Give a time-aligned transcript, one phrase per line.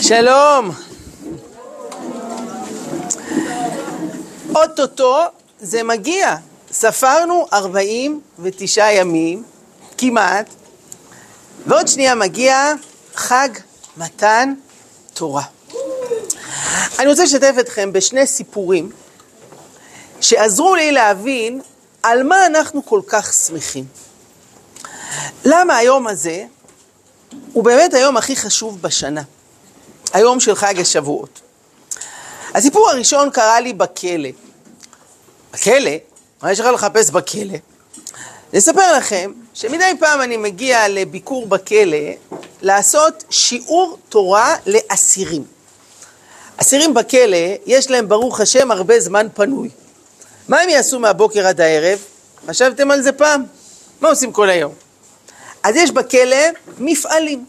[0.00, 0.70] שלום.
[4.54, 5.24] אוטוטו
[5.60, 6.36] זה מגיע.
[6.72, 9.42] ספרנו 49 ימים,
[9.98, 10.46] כמעט,
[11.66, 12.72] ועוד שנייה מגיע
[13.14, 13.48] חג
[13.96, 14.54] מתן
[15.14, 15.42] תורה.
[16.98, 18.90] אני רוצה לשתף אתכם בשני סיפורים
[20.20, 21.60] שעזרו לי להבין
[22.02, 23.84] על מה אנחנו כל כך שמחים.
[25.44, 26.44] למה היום הזה
[27.52, 29.22] הוא באמת היום הכי חשוב בשנה,
[30.12, 31.40] היום של חג השבועות.
[32.54, 34.28] הסיפור הראשון קרה לי בכלא.
[35.52, 35.90] בכלא?
[36.42, 37.54] מה יש לך לחפש בכלא?
[38.52, 41.98] אני אספר לכם שמדי פעם אני מגיע לביקור בכלא
[42.62, 45.44] לעשות שיעור תורה לאסירים.
[46.56, 49.68] אסירים בכלא, יש להם ברוך השם הרבה זמן פנוי.
[50.48, 51.98] מה הם יעשו מהבוקר עד הערב?
[52.48, 53.44] חשבתם על זה פעם?
[54.00, 54.85] מה עושים כל היום?
[55.66, 56.36] אז יש בכלא
[56.78, 57.44] מפעלים,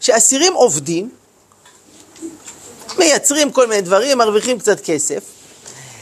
[0.00, 1.08] שאסירים עובדים,
[2.98, 5.22] מייצרים כל מיני דברים, מרוויחים קצת כסף.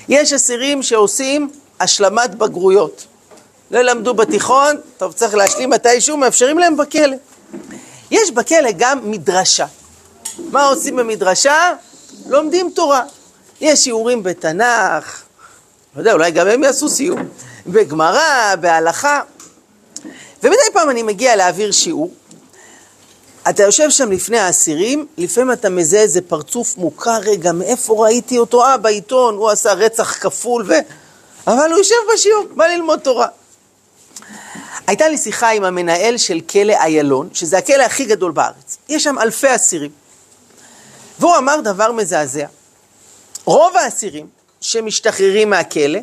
[0.08, 3.06] יש אסירים שעושים השלמת בגרויות.
[3.70, 7.16] לא למדו בתיכון, טוב, צריך להשלים מתישהו, מאפשרים להם בכלא.
[8.10, 9.66] יש בכלא גם מדרשה.
[10.50, 11.72] מה עושים במדרשה?
[12.27, 13.02] לומדים תורה.
[13.60, 15.22] יש שיעורים בתנ"ך,
[15.94, 17.28] לא יודע, אולי גם הם יעשו סיום,
[17.66, 19.20] בגמרא, בהלכה.
[20.42, 22.12] ומדי פעם אני מגיע להעביר שיעור,
[23.50, 28.64] אתה יושב שם לפני האסירים, לפעמים אתה מזהה איזה פרצוף מוכר, רגע, מאיפה ראיתי אותו?
[28.64, 30.72] אה, בעיתון, הוא עשה רצח כפול ו...
[31.47, 33.27] אבל הוא יושב בשיעור, בא ללמוד תורה.
[34.86, 38.78] הייתה לי שיחה עם המנהל של כלא איילון, שזה הכלא הכי גדול בארץ.
[38.89, 39.91] יש שם אלפי אסירים.
[41.19, 42.47] והוא אמר דבר מזעזע.
[43.44, 44.27] רוב האסירים
[44.61, 46.00] שמשתחררים מהכלא,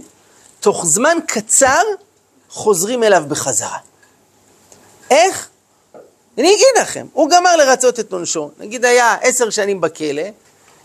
[0.60, 1.84] תוך זמן קצר
[2.50, 3.78] חוזרים אליו בחזרה.
[5.10, 5.50] איך?
[6.38, 10.24] אני אגיד לכם, הוא גמר לרצות את עונשו, נגיד היה עשר שנים בכלא,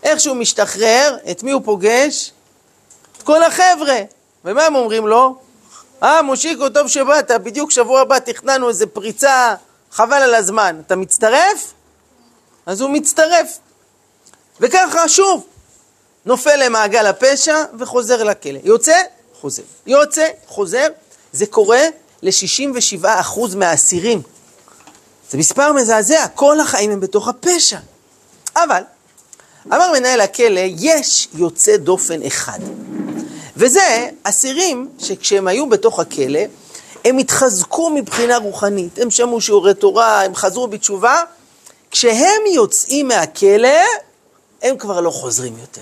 [0.03, 2.31] איך שהוא משתחרר, את מי הוא פוגש?
[3.17, 3.99] את כל החבר'ה.
[4.45, 5.35] ומה הם אומרים לו?
[6.03, 9.55] אה, מושיקו, טוב שבאת, בדיוק שבוע הבא תכננו איזה פריצה,
[9.91, 10.81] חבל על הזמן.
[10.87, 11.73] אתה מצטרף?
[12.65, 13.57] אז הוא מצטרף.
[14.59, 15.45] וככה שוב,
[16.25, 18.59] נופל למעגל הפשע וחוזר לכלא.
[18.63, 19.01] יוצא,
[19.41, 19.63] חוזר.
[19.85, 20.87] יוצא, חוזר.
[21.31, 21.81] זה קורה
[22.23, 24.21] ל-67% מהאסירים.
[25.31, 27.77] זה מספר מזעזע, כל החיים הם בתוך הפשע.
[28.55, 28.81] אבל,
[29.67, 32.59] אמר מנהל הכלא, יש יוצא דופן אחד.
[33.57, 36.39] וזה אסירים שכשהם היו בתוך הכלא,
[37.05, 41.23] הם התחזקו מבחינה רוחנית, הם שמעו שיעורי תורה, הם חזרו בתשובה,
[41.91, 43.79] כשהם יוצאים מהכלא,
[44.61, 45.81] הם כבר לא חוזרים יותר.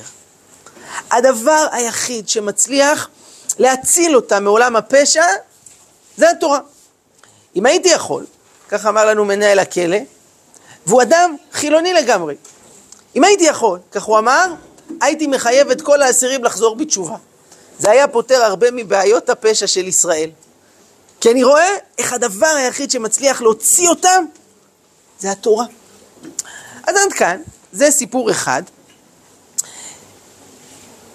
[1.11, 3.09] הדבר היחיד שמצליח
[3.59, 5.23] להציל אותם מעולם הפשע,
[6.19, 6.59] זה התורה.
[7.56, 8.25] אם הייתי יכול,
[8.69, 9.97] כך אמר לנו מנהל הכלא,
[10.85, 12.35] והוא אדם חילוני לגמרי.
[13.16, 14.53] אם הייתי יכול, כך הוא אמר,
[15.02, 17.16] הייתי מחייב את כל האסירים לחזור בתשובה.
[17.79, 20.29] זה היה פותר הרבה מבעיות הפשע של ישראל.
[21.22, 24.25] כי אני רואה איך הדבר היחיד שמצליח להוציא אותם
[25.19, 25.66] זה התורה.
[26.88, 27.41] אז עד כאן,
[27.72, 28.63] זה סיפור אחד,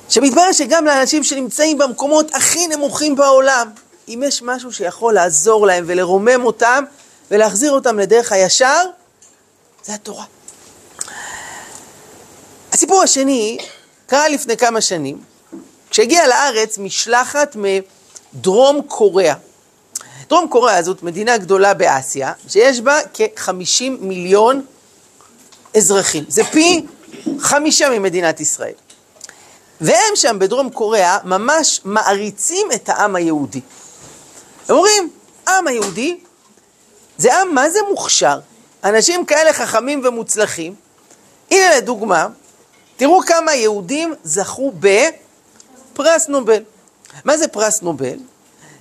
[0.08, 3.70] שמתברר שגם לאנשים שנמצאים במקומות הכי נמוכים בעולם,
[4.08, 6.84] אם יש משהו שיכול לעזור להם ולרומם אותם
[7.30, 8.82] ולהחזיר אותם לדרך הישר,
[9.84, 10.24] זה התורה.
[12.72, 13.58] הסיפור השני
[14.06, 15.20] קרה לפני כמה שנים,
[15.90, 19.34] כשהגיעה לארץ משלחת מדרום קוריאה.
[20.28, 24.64] דרום קוריאה זאת מדינה גדולה באסיה, שיש בה כ-50 מיליון
[25.76, 26.24] אזרחים.
[26.28, 26.86] זה פי
[27.38, 28.72] חמישה ממדינת ישראל.
[29.80, 33.60] והם שם בדרום קוריאה ממש מעריצים את העם היהודי.
[34.68, 35.10] הם אומרים,
[35.46, 36.18] העם היהודי
[37.18, 38.38] זה עם מה זה מוכשר,
[38.84, 40.74] אנשים כאלה חכמים ומוצלחים.
[41.50, 42.26] הנה לדוגמה,
[42.96, 46.62] תראו כמה יהודים זכו בפרס נובל.
[47.24, 48.18] מה זה פרס נובל?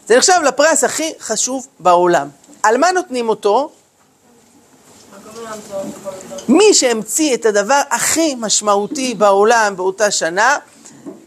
[0.07, 2.29] זה נחשב לפרס הכי חשוב בעולם.
[2.63, 3.71] על מה נותנים אותו?
[6.47, 10.57] מי שהמציא את הדבר הכי משמעותי בעולם באותה שנה,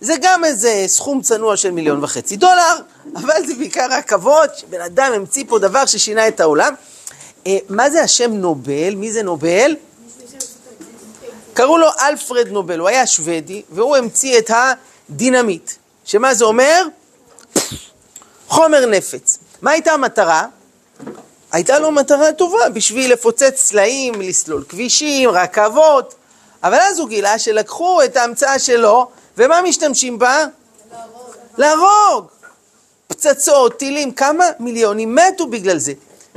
[0.01, 2.77] זה גם איזה סכום צנוע של מיליון וחצי דולר,
[3.17, 6.75] אבל זה בעיקר הכבוד שבן אדם המציא פה דבר ששינה את העולם.
[7.47, 8.95] אה, מה זה השם נובל?
[8.95, 9.77] מי זה נובל?
[11.55, 14.51] קראו לו אלפרד נובל, הוא היה שוודי, והוא המציא את
[15.11, 15.71] הדינמיט.
[16.05, 16.83] שמה זה אומר?
[18.49, 19.39] חומר נפץ.
[19.63, 20.47] מה הייתה המטרה?
[21.53, 26.15] הייתה לו מטרה טובה בשביל לפוצץ סלעים, לסלול כבישים, רכבות,
[26.63, 29.09] אבל אז הוא גילה שלקחו את ההמצאה שלו,
[29.39, 30.45] ומה משתמשים בה?
[30.93, 31.35] להרוג.
[31.59, 32.36] להרוג.
[33.17, 35.93] פצצות, טילים, כמה מיליונים מתו בגלל זה.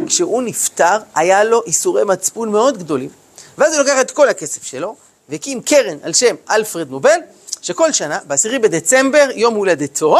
[0.08, 3.10] כשהוא נפטר, היה לו איסורי מצפון מאוד גדולים.
[3.58, 4.96] ואז הוא לוקח את כל הכסף שלו,
[5.30, 7.20] והקים קרן על שם אלפרד נובל,
[7.62, 10.18] שכל שנה, ב-10 בדצמבר, יום הולדתו,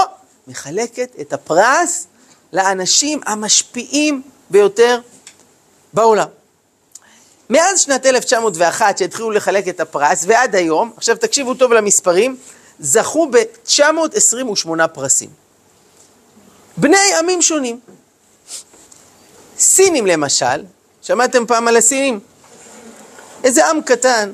[0.48, 2.08] מחלקת את הפרס
[2.54, 5.00] לאנשים המשפיעים ביותר
[5.94, 6.28] בעולם.
[7.50, 12.38] מאז שנת 1901 שהתחילו לחלק את הפרס ועד היום, עכשיו תקשיבו טוב למספרים,
[12.80, 15.39] זכו ב-928 פרסים.
[16.80, 17.80] בני עמים שונים.
[19.60, 20.64] סינים למשל,
[21.02, 22.20] שמעתם פעם על הסינים?
[23.44, 24.34] איזה עם קטן,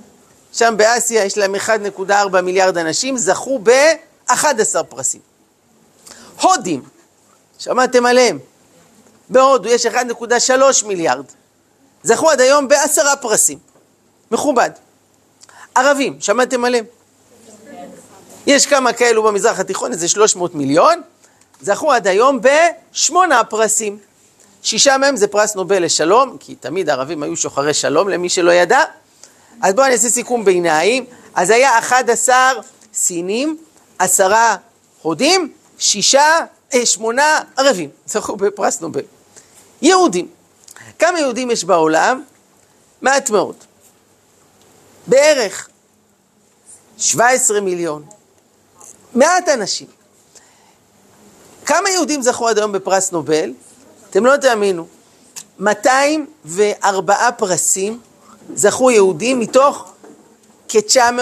[0.53, 5.21] שם באסיה יש להם 1.4 מיליארד אנשים, זכו ב-11 פרסים.
[6.41, 6.83] הודים,
[7.59, 8.39] שמעתם עליהם?
[9.29, 11.25] בהודו יש 1.3 מיליארד.
[12.03, 13.59] זכו עד היום בעשרה פרסים.
[14.31, 14.69] מכובד.
[15.75, 16.85] ערבים, שמעתם עליהם?
[18.47, 21.01] יש כמה כאלו במזרח התיכון, איזה 300 מיליון,
[21.61, 23.97] זכו עד היום בשמונה פרסים.
[24.63, 28.79] שישה מהם זה פרס נובל לשלום, כי תמיד הערבים היו שוחרי שלום, למי שלא ידע.
[29.61, 31.05] אז בואו אני אעשה סיכום ביניים.
[31.35, 32.51] אז היה 11
[32.93, 33.57] סינים,
[33.99, 34.55] עשרה
[35.01, 36.39] הודים, שישה,
[36.73, 39.01] אה, שמונה ערבים, זכו בפרס נובל.
[39.81, 40.27] יהודים.
[40.99, 42.23] כמה יהודים יש בעולם?
[43.01, 43.55] מעט מאוד.
[45.07, 45.69] בערך
[46.97, 48.05] 17 מיליון.
[49.13, 49.87] מעט אנשים.
[51.65, 53.53] כמה יהודים זכו עד היום בפרס נובל?
[54.09, 54.85] אתם לא תאמינו.
[55.59, 57.99] 204 פרסים
[58.55, 59.91] זכו יהודים מתוך
[60.69, 61.21] כ-900,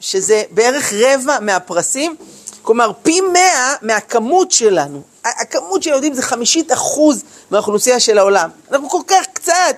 [0.00, 2.16] שזה בערך רבע מהפרסים,
[2.62, 3.42] כלומר פי 100
[3.82, 5.02] מהכמות שלנו.
[5.24, 8.50] הכמות של יהודים זה חמישית אחוז מהאוכלוסייה של העולם.
[8.70, 9.76] אנחנו כל כך קצת.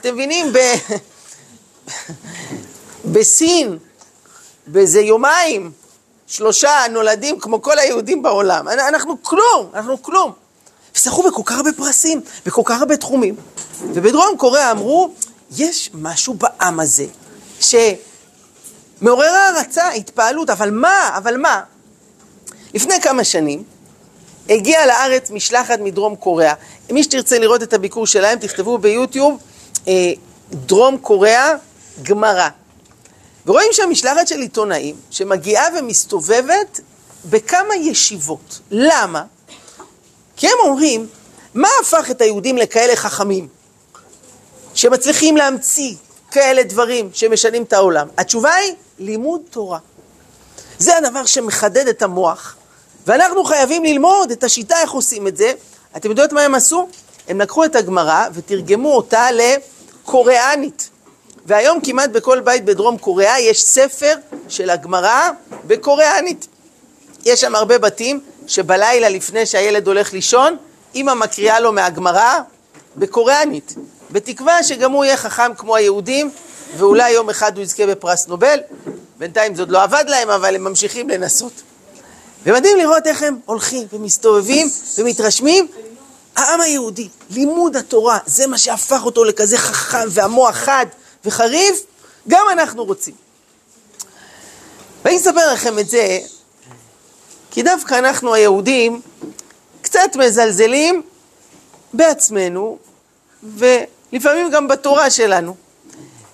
[0.00, 0.52] אתם מבינים?
[0.52, 0.58] ב...
[3.12, 3.78] בסין,
[4.66, 5.70] באיזה יומיים,
[6.34, 8.68] שלושה נולדים כמו כל היהודים בעולם.
[8.68, 10.32] אנחנו כלום, אנחנו כלום.
[10.96, 13.34] וזכו בכל כך הרבה פרסים, בכל כך הרבה תחומים.
[13.80, 15.10] ובדרום קוריאה אמרו,
[15.56, 17.06] יש משהו בעם הזה
[17.60, 21.60] שמעורר הערצה, התפעלות, אבל מה, אבל מה?
[22.74, 23.62] לפני כמה שנים
[24.48, 26.54] הגיעה לארץ משלחת מדרום קוריאה.
[26.90, 29.38] מי שתרצה לראות את הביקור שלהם, תכתבו ביוטיוב
[29.88, 30.12] אה,
[30.50, 31.52] דרום קוריאה
[32.02, 32.48] גמרא.
[33.46, 36.80] ורואים שם משלחת של עיתונאים שמגיעה ומסתובבת
[37.24, 38.60] בכמה ישיבות.
[38.70, 39.24] למה?
[40.36, 41.06] כי הם אומרים,
[41.54, 43.48] מה הפך את היהודים לכאלה חכמים?
[44.74, 45.94] שמצליחים להמציא
[46.30, 48.08] כאלה דברים שמשנים את העולם?
[48.18, 49.78] התשובה היא לימוד תורה.
[50.78, 52.56] זה הדבר שמחדד את המוח,
[53.06, 55.52] ואנחנו חייבים ללמוד את השיטה איך עושים את זה.
[55.96, 56.88] אתם יודעות מה הם עשו?
[57.28, 60.90] הם לקחו את הגמרא ותרגמו אותה לקוריאנית.
[61.46, 64.14] והיום כמעט בכל בית בדרום קוריאה יש ספר
[64.48, 65.30] של הגמרא
[65.66, 66.46] בקוריאנית.
[67.24, 70.56] יש שם הרבה בתים שבלילה לפני שהילד הולך לישון,
[70.94, 72.38] אמא מקריאה לו מהגמרא
[72.96, 73.74] בקוריאנית,
[74.10, 76.30] בתקווה שגם הוא יהיה חכם כמו היהודים,
[76.76, 78.58] ואולי יום אחד הוא יזכה בפרס נובל.
[79.18, 81.52] בינתיים זה עוד לא עבד להם, אבל הם ממשיכים לנסות.
[82.46, 85.68] ומדהים לראות איך הם הולכים ומסתובבים ומתרשמים.
[86.36, 90.86] העם היהודי, לימוד התורה, זה מה שהפך אותו לכזה חכם והמוח חד
[91.24, 91.82] וחריף,
[92.28, 93.14] גם אנחנו רוצים.
[95.04, 96.18] ואני אספר לכם את זה,
[97.50, 99.00] כי דווקא אנחנו היהודים
[99.82, 101.02] קצת מזלזלים
[101.92, 102.78] בעצמנו,
[103.42, 105.56] ולפעמים גם בתורה שלנו.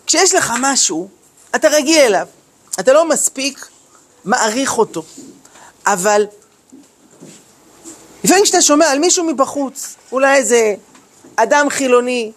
[0.06, 1.08] כשיש לך משהו,
[1.54, 2.26] אתה רגיל אליו,
[2.80, 3.66] אתה לא מספיק
[4.24, 5.02] מעריך אותו.
[5.86, 6.26] אבל
[8.24, 10.74] לפעמים כשאתה שומע על מישהו מבחוץ, אולי איזה
[11.36, 12.32] אדם חילוני,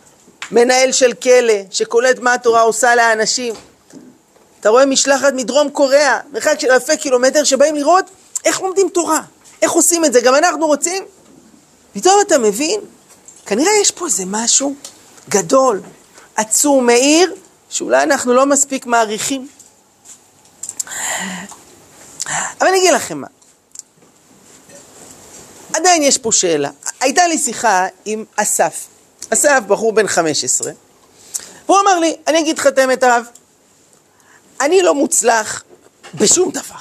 [0.54, 3.54] מנהל של כלא, שקולט מה התורה עושה לאנשים,
[4.60, 8.06] אתה רואה משלחת מדרום קוריאה, מרחק של אלפי קילומטר, שבאים לראות
[8.46, 9.22] איך לומדים תורה,
[9.62, 11.04] איך עושים את זה, גם אנחנו רוצים.
[11.94, 12.82] פתאום אתה מבין,
[13.46, 14.76] כנראה יש פה איזה משהו
[15.30, 15.82] גדול,
[16.36, 17.36] עצום, מאיר,
[17.70, 19.48] שאולי אנחנו לא מספיק מעריכים.
[22.60, 23.28] אבל אני אגיד לכם מה,
[25.74, 26.70] עדיין יש פה שאלה.
[27.00, 28.93] הייתה לי שיחה עם אסף.
[29.34, 30.72] אסף, בחור בן 15,
[31.66, 33.26] והוא אמר לי, אני אגיד לך את האמת הרב,
[34.62, 35.64] אני לא מוצלח
[36.14, 36.76] בשום דבר.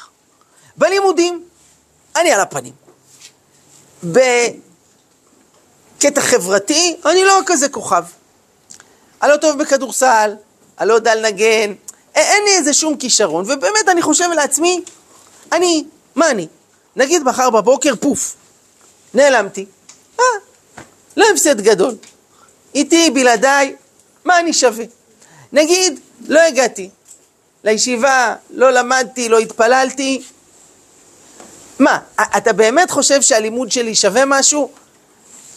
[0.77, 1.45] בלימודים,
[2.17, 2.73] אני על הפנים.
[4.05, 4.61] בקטע
[6.21, 8.05] חברתי, אני לא כזה כוכב.
[9.23, 10.35] אני לא טוב בכדורסל,
[10.81, 11.75] אני לא יודע לנגן,
[12.15, 14.85] אין לי איזה שום כישרון, ובאמת אני חושב לעצמי,
[15.53, 16.47] אני, מה אני?
[16.97, 18.37] נגיד מחר בבוקר, פוף,
[19.15, 19.67] נעלמתי.
[20.21, 20.25] אה,
[21.17, 21.95] לא הפסד גדול.
[22.75, 23.77] איתי, בלעדיי,
[24.25, 24.85] מה אני שווה?
[25.53, 26.91] נגיד, לא הגעתי
[27.65, 30.23] לישיבה, לא למדתי, לא התפללתי.
[31.79, 31.99] מה,
[32.37, 34.71] אתה באמת חושב שהלימוד שלי שווה משהו?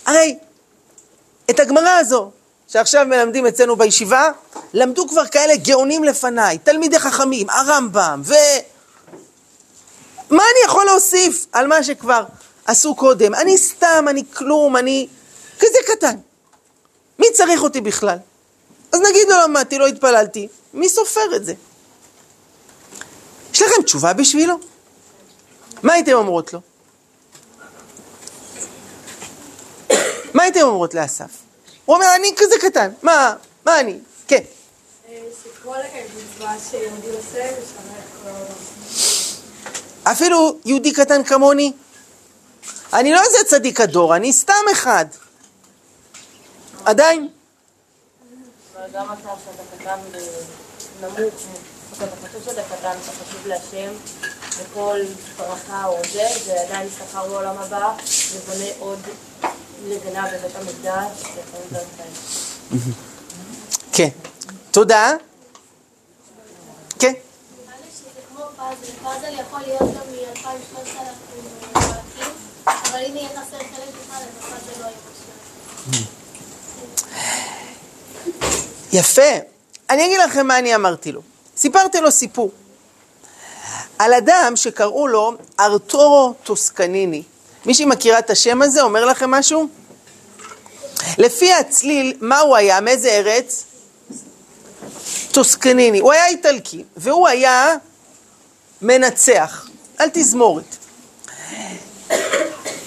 [0.06, 0.38] הרי
[1.50, 2.32] את הגמרא הזו
[2.68, 4.32] שעכשיו מלמדים אצלנו בישיבה,
[4.74, 8.34] למדו כבר כאלה גאונים לפניי, תלמידי חכמים, הרמב"ם, ו...
[10.30, 12.24] מה אני יכול להוסיף על מה שכבר
[12.66, 13.36] עשו קודם?
[13.36, 15.08] אני סתם, אני כלום, אני
[15.60, 16.16] כזה קטן.
[17.20, 18.18] מי צריך אותי בכלל?
[18.92, 21.54] אז נגיד לא למדתי, לא התפללתי, מי סופר את זה?
[23.54, 24.60] יש לכם תשובה בשבילו?
[25.84, 26.62] מה הייתם אומרות לו?
[30.34, 31.30] מה הייתם אומרות לאסף?
[31.86, 34.00] הוא אומר, אני כזה קטן, מה, מה אני?
[34.28, 34.44] כן.
[40.04, 41.74] אפילו יהודי קטן כמוני?
[42.94, 45.06] אני לא איזה צדיק הדור, אני סתם אחד.
[46.86, 47.28] עדיין.
[48.94, 50.00] גם אתה שאתה קטן
[51.02, 51.34] נמוך,
[51.98, 53.94] אתה חושב שאתה קטן, אתה חשוב להשם,
[54.58, 55.00] וכל
[55.38, 57.94] ברכה או זה, זה עדיין שכר לעולם הבא,
[58.34, 59.00] ובונה עוד
[59.84, 61.24] לבנה בבית המקדש,
[63.92, 64.10] כן.
[64.72, 65.12] תודה.
[67.00, 67.14] כן.
[69.04, 72.32] פאזל יכול להיות גם מ-2,000-3,000 חלקים,
[72.66, 74.86] אבל אם יהיה חסר חלק בכלל, אז הפאזל לא
[75.92, 76.06] יהיה
[78.94, 79.22] יפה.
[79.90, 81.22] אני אגיד לכם מה אני אמרתי לו.
[81.58, 82.52] סיפרתי לו סיפור.
[84.00, 87.24] על אדם שקראו לו ארתורו טוסקניני.
[87.66, 88.82] מישהי מכירה את השם הזה?
[88.82, 89.68] אומר לכם משהו?
[91.18, 92.82] לפי הצליל, מה הוא היה?
[92.82, 93.66] מאיזה ארץ?
[95.32, 96.00] טוסקניני.
[96.00, 97.76] הוא היה איטלקי, והוא היה
[98.82, 99.68] מנצח
[99.98, 100.76] על תזמורת.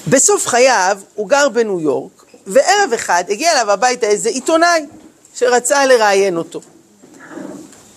[0.06, 2.17] בסוף חייו הוא גר בניו יורק,
[2.48, 4.86] וערב אחד הגיע אליו הביתה איזה עיתונאי
[5.34, 6.60] שרצה לראיין אותו.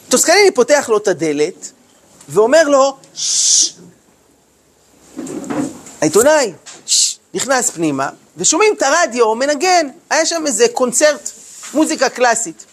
[0.10, 1.72] טוסקניני פותח לו את הדלת
[2.29, 3.74] ואומר לו, ששש.
[6.01, 6.53] העיתונאי
[6.86, 11.31] שש, נכנס פנימה, ושומעים את הרדיו מנגן, היה שם איזה קונצרט,
[11.74, 12.65] מוזיקה קלאסית.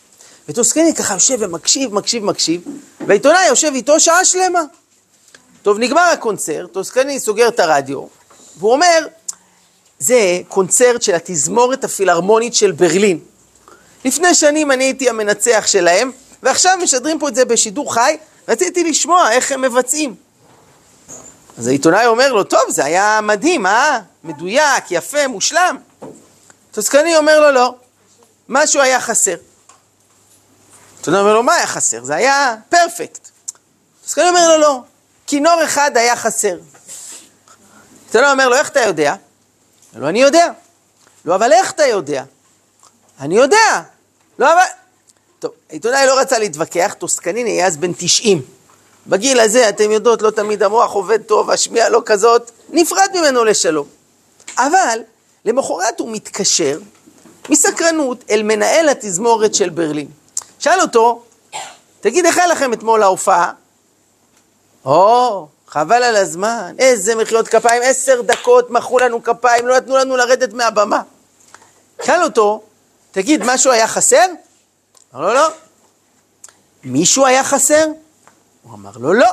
[0.48, 2.60] וטוסקניני ככה יושב ומקשיב, מקשיב, מקשיב,
[3.06, 4.62] והעיתונאי יושב איתו שעה שלמה.
[5.62, 8.06] טוב, נגמר הקונצרט, טוסקניני סוגר את הרדיו,
[8.58, 9.06] והוא אומר,
[9.98, 13.18] זה קונצרט של התזמורת הפילהרמונית של ברלין.
[14.04, 16.12] לפני שנים אני הייתי המנצח שלהם,
[16.42, 18.16] ועכשיו משדרים פה את זה בשידור חי,
[18.48, 20.14] רציתי לשמוע איך הם מבצעים.
[21.58, 24.00] אז העיתונאי אומר לו, טוב, זה היה מדהים, אה?
[24.24, 25.76] מדויק, יפה, מושלם.
[26.72, 27.74] טוסקני אומר לו, לא,
[28.48, 29.36] משהו היה חסר.
[30.94, 32.04] העיתונאי אומר לו, מה היה חסר?
[32.04, 33.28] זה היה פרפקט.
[34.02, 34.80] טוסקני אומר לו, לא,
[35.26, 36.58] כינור אחד היה חסר.
[38.04, 39.14] העיתונאי אומר לו, איך אתה יודע?
[39.96, 40.50] לא, אני יודע.
[41.24, 42.24] לא, אבל איך אתה יודע?
[43.20, 43.82] אני יודע.
[44.38, 44.62] לא, אבל...
[45.38, 48.42] טוב, העיתונאי לא רצה להתווכח, טוסקניני היה אז בן 90.
[49.06, 53.86] בגיל הזה, אתם יודעות, לא תמיד המוח עובד טוב, השמיעה לא כזאת, נפרד ממנו לשלום.
[54.58, 55.00] אבל
[55.44, 56.78] למחרת הוא מתקשר
[57.48, 60.08] מסקרנות אל מנהל התזמורת של ברלין.
[60.58, 61.22] שאל אותו,
[62.00, 63.52] תגיד, איך היה לכם אתמול ההופעה?
[64.84, 70.16] או, חבל על הזמן, איזה מחיאות כפיים, עשר דקות מחאו לנו כפיים, לא נתנו לנו
[70.16, 71.02] לרדת מהבמה.
[72.04, 72.62] שאל אותו,
[73.10, 74.26] תגיד, משהו היה חסר?
[75.14, 75.48] אמר לו, לא.
[76.84, 77.86] מישהו היה חסר?
[78.62, 79.26] הוא אמר לו, לא.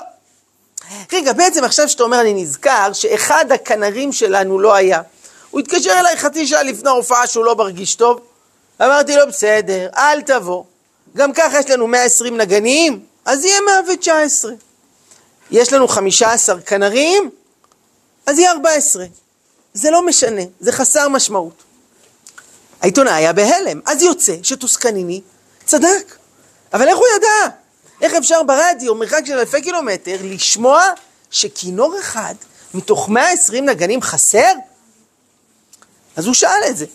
[1.14, 5.02] רגע, בעצם עכשיו שאתה אומר, אני נזכר שאחד הכנרים שלנו לא היה.
[5.52, 8.22] הוא התקשר אליי חצי שעה לפני ההופעה שהוא לא מרגיש טוב.
[8.82, 10.64] אמרתי לו, בסדר, אל תבוא.
[11.16, 14.52] גם ככה יש לנו 120 נגנים, אז יהיה 119.
[15.52, 17.30] יש לנו 15 כנרים,
[18.26, 19.06] אז יהיה 14.
[19.74, 21.64] זה לא משנה, זה חסר משמעות.
[22.82, 25.22] העיתונאי היה בהלם, אז יוצא שטוסקניני
[25.66, 26.18] צדק.
[26.74, 27.56] אבל איך הוא ידע?
[28.02, 30.84] איך אפשר ברדיו, מרחק של אלפי קילומטר, לשמוע
[31.32, 32.36] שכינור אחד
[32.74, 34.54] מתוך 120 נגנים חסר?
[36.16, 36.86] אז הוא שאל את זה.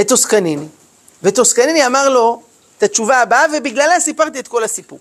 [0.00, 0.66] את טוסקניני.
[1.22, 2.42] וטוסקניני אמר לו
[2.78, 4.98] את התשובה הבאה, ובגללה סיפרתי את כל הסיפור.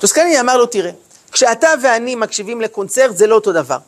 [0.00, 0.90] טוסקניני אמר לו, תראה,
[1.32, 3.78] כשאתה ואני מקשיבים לקונצרט זה לא אותו דבר.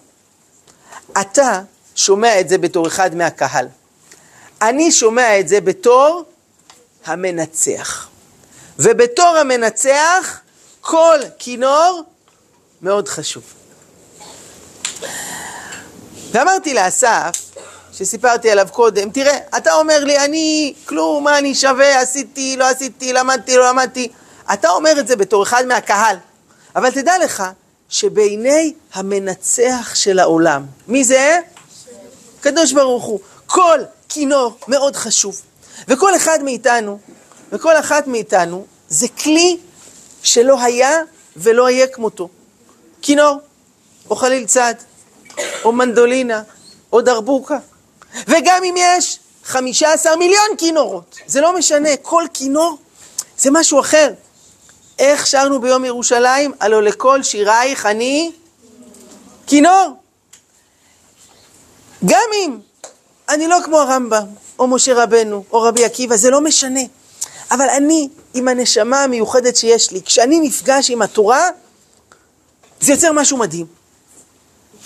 [1.20, 1.60] אתה
[1.94, 3.68] שומע את זה בתור אחד מהקהל.
[4.62, 6.24] אני שומע את זה בתור
[7.04, 8.08] המנצח.
[8.78, 10.40] ובתור המנצח,
[10.80, 12.02] כל כינור
[12.82, 13.42] מאוד חשוב.
[16.32, 17.30] ואמרתי לאסף,
[17.92, 23.12] שסיפרתי עליו קודם, תראה, אתה אומר לי, אני כלום, מה אני שווה, עשיתי, לא עשיתי,
[23.12, 24.08] למדתי, לא למדתי.
[24.52, 26.16] אתה אומר את זה בתור אחד מהקהל,
[26.76, 27.42] אבל תדע לך
[27.88, 31.38] שבעיני המנצח של העולם, מי זה?
[32.40, 33.20] קדוש ברוך הוא.
[33.46, 35.42] כל כינור מאוד חשוב.
[35.88, 36.98] וכל אחד מאיתנו,
[37.52, 39.58] וכל אחת מאיתנו, זה כלי
[40.22, 41.00] שלא היה
[41.36, 42.28] ולא יהיה כמותו.
[43.02, 43.40] כינור,
[44.10, 44.74] או חליל צד,
[45.64, 46.42] או מנדולינה,
[46.92, 47.58] או דרבוקה.
[48.28, 51.16] וגם אם יש 15 מיליון כינורות.
[51.26, 52.78] זה לא משנה, כל כינור
[53.38, 54.12] זה משהו אחר.
[55.02, 56.52] איך שרנו ביום ירושלים?
[56.60, 58.32] הלא לכל שירייך אני
[59.46, 59.96] כינור.
[62.04, 62.58] גם אם
[63.28, 64.26] אני לא כמו הרמב"ם,
[64.58, 66.80] או משה רבנו, או רבי עקיבא, זה לא משנה.
[67.50, 71.48] אבל אני, עם הנשמה המיוחדת שיש לי, כשאני נפגש עם התורה,
[72.80, 73.66] זה יוצר משהו מדהים.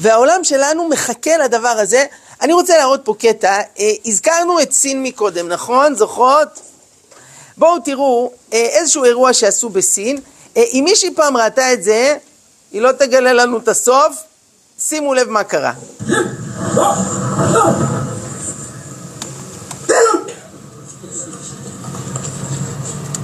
[0.00, 2.04] והעולם שלנו מחכה לדבר הזה.
[2.40, 5.94] אני רוצה להראות פה קטע, אה, הזכרנו את סין מקודם, נכון?
[5.94, 6.60] זוכרות?
[7.57, 10.19] בואו תראו אה, איזשהו אירוע שעשו בסין.
[10.57, 12.15] אה, אם מישהי פעם ראתה את זה,
[12.71, 14.23] היא לא תגלה לנו את הסוף,
[14.79, 15.73] שימו לב מה קרה.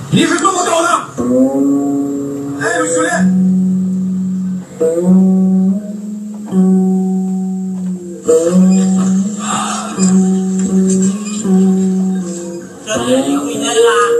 [0.09, 0.87] 你是怎么搞的？
[2.59, 3.03] 哎，有兄
[12.83, 14.10] 这里有人啦。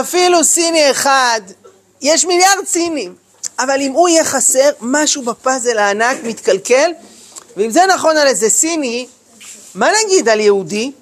[0.00, 1.40] אפילו סיני אחד,
[2.00, 3.14] יש מיליארד סינים,
[3.58, 6.90] אבל אם הוא יהיה חסר, משהו בפאזל הענק מתקלקל,
[7.56, 9.06] ואם זה נכון על איזה סיני,
[9.74, 10.92] מה נגיד על יהודי?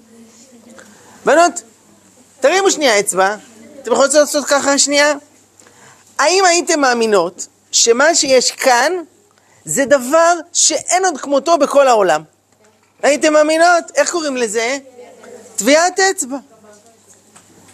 [1.24, 1.62] בנות,
[2.40, 3.36] תרימו שנייה אצבע,
[3.82, 5.14] אתם יכולות לעשות ככה שנייה?
[6.18, 8.92] האם הייתם מאמינות שמה שיש כאן
[9.64, 12.22] זה דבר שאין עוד כמותו בכל העולם?
[13.02, 13.84] הייתם מאמינות?
[13.94, 14.78] איך קוראים לזה?
[15.56, 16.36] טביעת אצבע.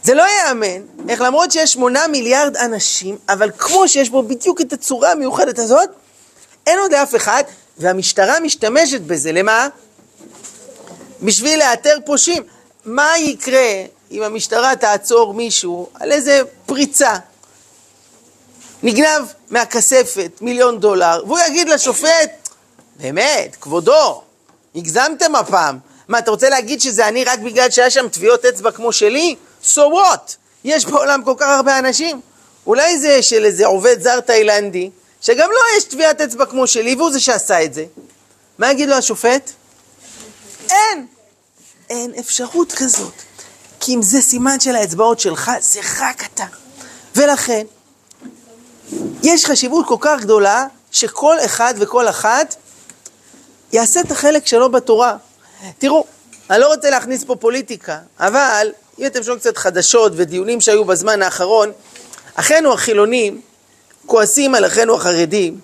[0.02, 4.73] זה לא ייאמן, איך למרות שיש שמונה מיליארד אנשים, אבל כמו שיש בו בדיוק את
[4.73, 5.88] הצורה המיוחדת הזאת,
[6.67, 7.43] אין עוד לאף אחד,
[7.78, 9.69] והמשטרה משתמשת בזה, למה?
[11.23, 12.43] בשביל לאתר פושעים.
[12.84, 17.15] מה יקרה אם המשטרה תעצור מישהו על איזה פריצה?
[18.82, 22.49] נגנב מהכספת מיליון דולר, והוא יגיד לשופט,
[22.97, 24.23] באמת, כבודו,
[24.75, 25.78] הגזמתם הפעם.
[26.08, 29.37] מה, אתה רוצה להגיד שזה אני רק בגלל שהיה שם טביעות אצבע כמו שלי?
[29.64, 30.34] So what?
[30.64, 32.21] יש בעולם כל כך הרבה אנשים.
[32.66, 34.90] אולי זה של איזה עובד זר תאילנדי,
[35.21, 37.84] שגם לו יש טביעת אצבע כמו שלי, והוא זה שעשה את זה.
[38.58, 39.50] מה יגיד לו השופט?
[40.71, 41.06] אין.
[41.90, 43.12] אין אפשרות כזאת.
[43.80, 46.44] כי אם זה סימן של האצבעות שלך, זה רק אתה.
[47.16, 47.66] ולכן,
[49.23, 52.56] יש חשיבות כל כך גדולה, שכל אחד וכל אחת
[53.73, 55.16] יעשה את החלק שלו בתורה.
[55.78, 56.04] תראו,
[56.50, 61.23] אני לא רוצה להכניס פה פוליטיקה, אבל אם אתם שומעים קצת חדשות ודיונים שהיו בזמן
[61.23, 61.73] האחרון,
[62.34, 63.41] אחינו החילונים
[64.06, 65.61] כועסים על אחינו החרדים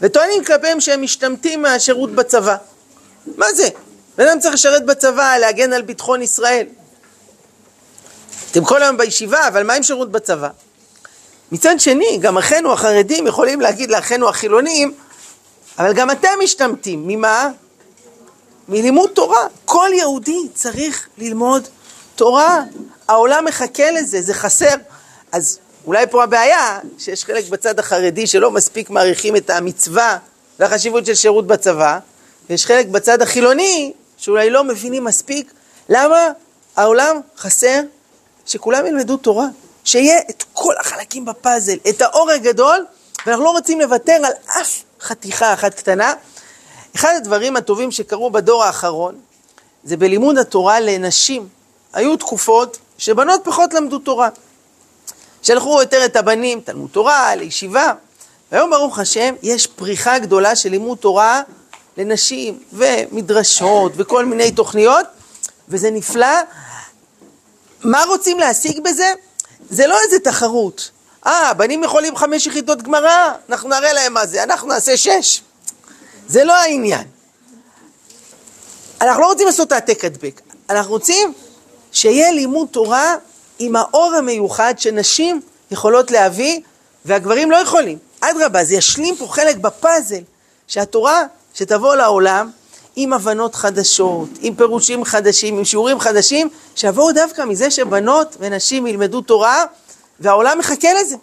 [0.00, 2.56] וטוענים כלפיהם שהם משתמטים מהשירות בצבא.
[3.36, 3.68] מה זה?
[4.16, 6.66] בן אדם צריך לשרת בצבא, להגן על ביטחון ישראל.
[8.50, 10.48] אתם כל היום בישיבה, אבל מה עם שירות בצבא?
[11.52, 14.94] מצד שני, גם אחינו החרדים יכולים להגיד לאחינו החילונים,
[15.78, 17.08] אבל גם אתם משתמטים.
[17.08, 17.50] ממה?
[18.68, 19.46] מלימוד תורה.
[19.64, 21.68] כל יהודי צריך ללמוד
[22.18, 22.62] תורה.
[23.08, 24.74] העולם מחכה לזה, זה חסר.
[25.32, 30.18] אז אולי פה הבעיה, שיש חלק בצד החרדי שלא מספיק מעריכים את המצווה
[30.58, 31.98] והחשיבות של שירות בצבא,
[32.50, 35.52] ויש חלק בצד החילוני שאולי לא מבינים מספיק
[35.88, 36.28] למה
[36.76, 37.80] העולם חסר
[38.46, 39.46] שכולם ילמדו תורה.
[39.84, 42.86] שיהיה את כל החלקים בפאזל, את האור הגדול,
[43.26, 46.14] ואנחנו לא רוצים לוותר על אף חתיכה אחת קטנה.
[46.96, 49.20] אחד הדברים הטובים שקרו בדור האחרון,
[49.84, 51.57] זה בלימוד התורה לנשים.
[51.92, 54.28] היו תקופות שבנות פחות למדו תורה.
[55.42, 57.92] שלחו יותר את הבנים, תלמוד תורה, לישיבה.
[58.52, 61.42] והיום ברוך השם יש פריחה גדולה של לימוד תורה
[61.96, 65.06] לנשים ומדרשות וכל מיני תוכניות,
[65.68, 66.36] וזה נפלא.
[67.84, 69.12] מה רוצים להשיג בזה?
[69.70, 70.90] זה לא איזה תחרות.
[71.26, 75.42] אה, בנים יכולים חמש יחידות גמרא, אנחנו נראה להם מה זה, אנחנו נעשה שש.
[76.28, 77.04] זה לא העניין.
[79.00, 81.32] אנחנו לא רוצים לעשות העתק הדבק, אנחנו רוצים
[81.92, 83.14] שיהיה לימוד תורה
[83.58, 86.60] עם האור המיוחד שנשים יכולות להביא
[87.04, 87.98] והגברים לא יכולים.
[88.20, 90.22] אדרבה, זה ישלים פה חלק בפאזל
[90.66, 91.22] שהתורה
[91.54, 92.50] שתבוא לעולם
[92.96, 99.20] עם הבנות חדשות, עם פירושים חדשים, עם שיעורים חדשים, שיבואו דווקא מזה שבנות ונשים ילמדו
[99.20, 99.64] תורה
[100.20, 101.16] והעולם מחכה לזה.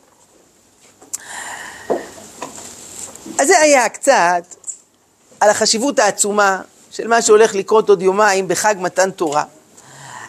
[3.39, 4.43] אז זה היה קצת
[5.39, 9.43] על החשיבות העצומה של מה שהולך לקרות עוד יומיים בחג מתן תורה.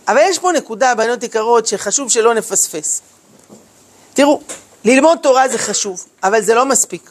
[0.09, 3.03] אבל יש פה נקודה, בנות יקרות, שחשוב שלא נפספס.
[4.14, 4.40] תראו,
[4.85, 7.11] ללמוד תורה זה חשוב, אבל זה לא מספיק.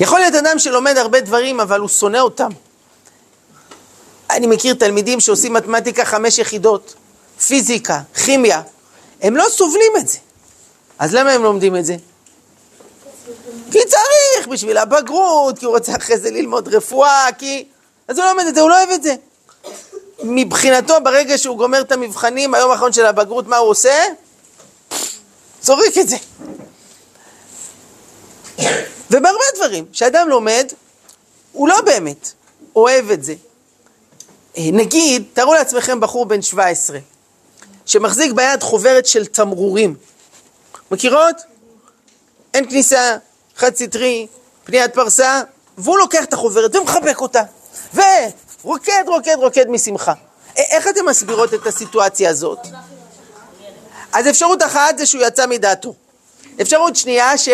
[0.00, 2.50] יכול להיות אדם שלומד הרבה דברים, אבל הוא שונא אותם.
[4.30, 6.94] אני מכיר תלמידים שעושים מתמטיקה חמש יחידות,
[7.46, 8.62] פיזיקה, כימיה,
[9.22, 10.18] הם לא סובלים את זה.
[10.98, 11.96] אז למה הם לומדים את זה?
[13.70, 17.64] כי צריך, בשביל הבגרות, כי הוא רוצה אחרי זה ללמוד רפואה, כי...
[18.08, 19.14] אז הוא לומד את זה, הוא לא אוהב את זה.
[20.24, 24.04] מבחינתו, ברגע שהוא גומר את המבחנים, היום האחרון של הבגרות, מה הוא עושה?
[25.62, 26.16] זורק את זה.
[29.10, 30.72] ובהרבה דברים, כשאדם לומד,
[31.52, 32.32] הוא לא באמת
[32.76, 33.34] אוהב את זה.
[34.56, 36.98] אה, נגיד, תארו לעצמכם בחור בן 17,
[37.86, 39.94] שמחזיק ביד חוברת של תמרורים.
[40.90, 41.36] מכירות?
[42.54, 43.16] אין כניסה,
[43.56, 44.26] חד סטרי,
[44.64, 45.42] פניית פרסה,
[45.78, 47.42] והוא לוקח את החוברת ומחבק אותה,
[47.94, 48.30] ורוקד,
[48.64, 49.04] רוקד,
[49.36, 50.12] רוקד משמחה.
[50.56, 52.58] איך אתם מסבירות את הסיטואציה הזאת?
[54.12, 55.94] אז אפשרות אחת זה שהוא יצא מדעתו.
[56.60, 57.48] אפשרות שנייה ש...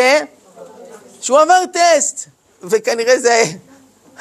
[1.20, 2.26] שהוא עבר טסט,
[2.62, 3.44] וכנראה זה...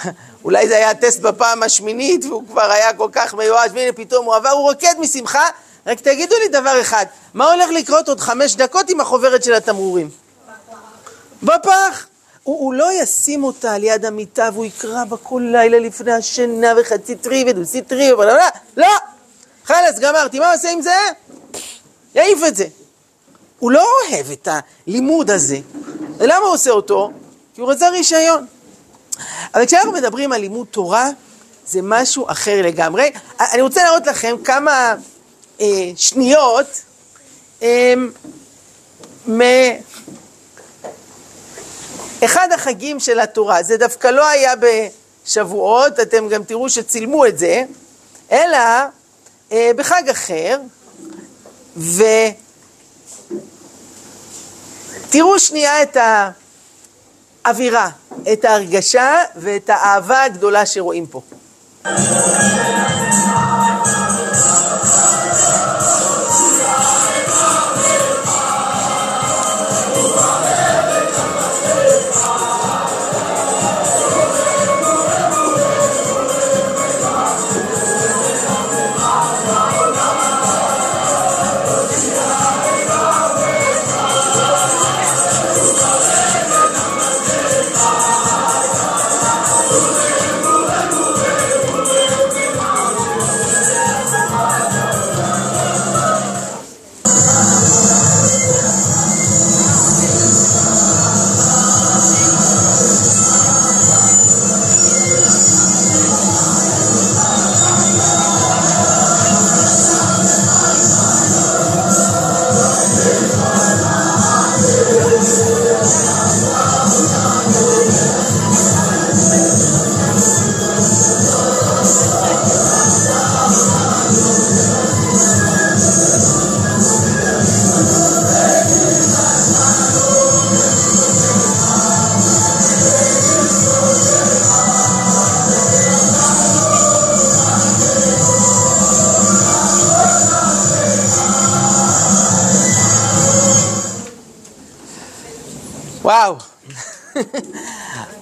[0.46, 4.36] אולי זה היה טסט בפעם השמינית והוא כבר היה כל כך מיואש, והנה פתאום הוא
[4.36, 5.48] עבר, הוא רוקד משמחה.
[5.86, 10.10] רק תגידו לי דבר אחד, מה הולך לקרות עוד חמש דקות עם החוברת של התמרורים?
[11.44, 12.09] בפח.
[12.50, 16.74] הוא, הוא לא ישים אותה על יד המיטה והוא יקרא בה כל לילה לפני השינה
[16.82, 18.44] וחצי טרי ודוסי ולא, לא,
[18.78, 18.88] לא,
[19.64, 20.96] חלאס, גמרתי, מה הוא עושה עם זה?
[22.16, 22.68] יעיף את זה.
[23.60, 24.48] הוא לא אוהב את
[24.88, 25.58] הלימוד הזה.
[26.18, 27.12] ולמה הוא עושה אותו?
[27.54, 28.46] כי הוא רצה רישיון.
[29.54, 31.10] אבל כשאנחנו מדברים על לימוד תורה,
[31.68, 33.12] זה משהו אחר לגמרי.
[33.40, 34.96] אני רוצה להראות לכם כמה
[35.62, 36.68] אה, שניות
[37.62, 37.94] אה,
[42.22, 43.64] מאחד החגים של התורה.
[43.64, 47.64] זה דווקא לא היה בשבועות, אתם גם תראו שצילמו את זה,
[48.32, 48.58] אלא
[49.52, 50.60] אה, בחג אחר,
[55.08, 55.98] ותראו שנייה את
[57.46, 57.90] האווירה,
[58.34, 61.22] את ההרגשה ואת האהבה הגדולה שרואים פה.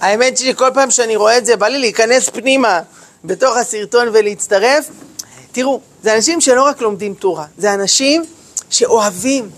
[0.00, 2.80] האמת שכל פעם שאני רואה את זה, בא לי להיכנס פנימה
[3.24, 4.88] בתוך הסרטון ולהצטרף.
[5.52, 8.24] תראו, זה אנשים שלא רק לומדים תורה, זה אנשים
[8.70, 9.50] שאוהבים,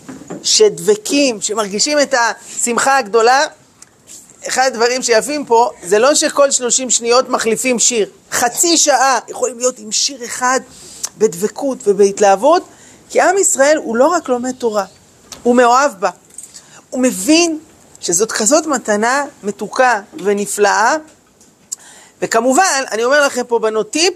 [0.43, 3.45] שדבקים, שמרגישים את השמחה הגדולה.
[4.49, 8.11] אחד הדברים שיפים פה, זה לא שכל 30 שניות מחליפים שיר.
[8.33, 10.61] חצי שעה יכולים להיות עם שיר אחד
[11.19, 12.63] בדבקות ובהתלהבות,
[13.11, 14.85] כי עם ישראל הוא לא רק לומד תורה,
[15.43, 16.11] הוא מאוהב בה.
[16.91, 17.59] הוא מבין
[18.01, 20.97] שזאת כזאת מתנה מתוקה ונפלאה.
[22.23, 24.15] וכמובן, אני אומר לכם פה בנות טיפ,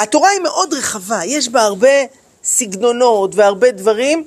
[0.00, 1.88] התורה היא מאוד רחבה, יש בה הרבה
[2.44, 4.24] סגנונות והרבה דברים,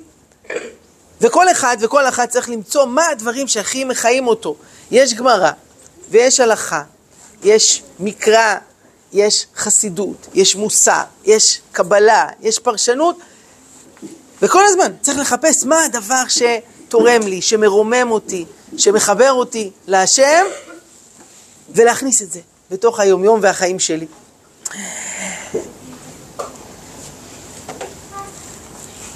[1.20, 4.56] וכל אחד וכל אחת צריך למצוא מה הדברים שהכי מחיים אותו.
[4.90, 5.50] יש גמרא,
[6.10, 6.82] ויש הלכה,
[7.44, 8.54] יש מקרא,
[9.12, 13.18] יש חסידות, יש מוסר, יש קבלה, יש פרשנות,
[14.42, 16.22] וכל הזמן צריך לחפש מה הדבר
[16.86, 18.44] שתורם לי, שמרומם אותי,
[18.76, 20.44] שמחבר אותי להשם,
[21.70, 24.06] ולהכניס את זה בתוך היומיום והחיים שלי.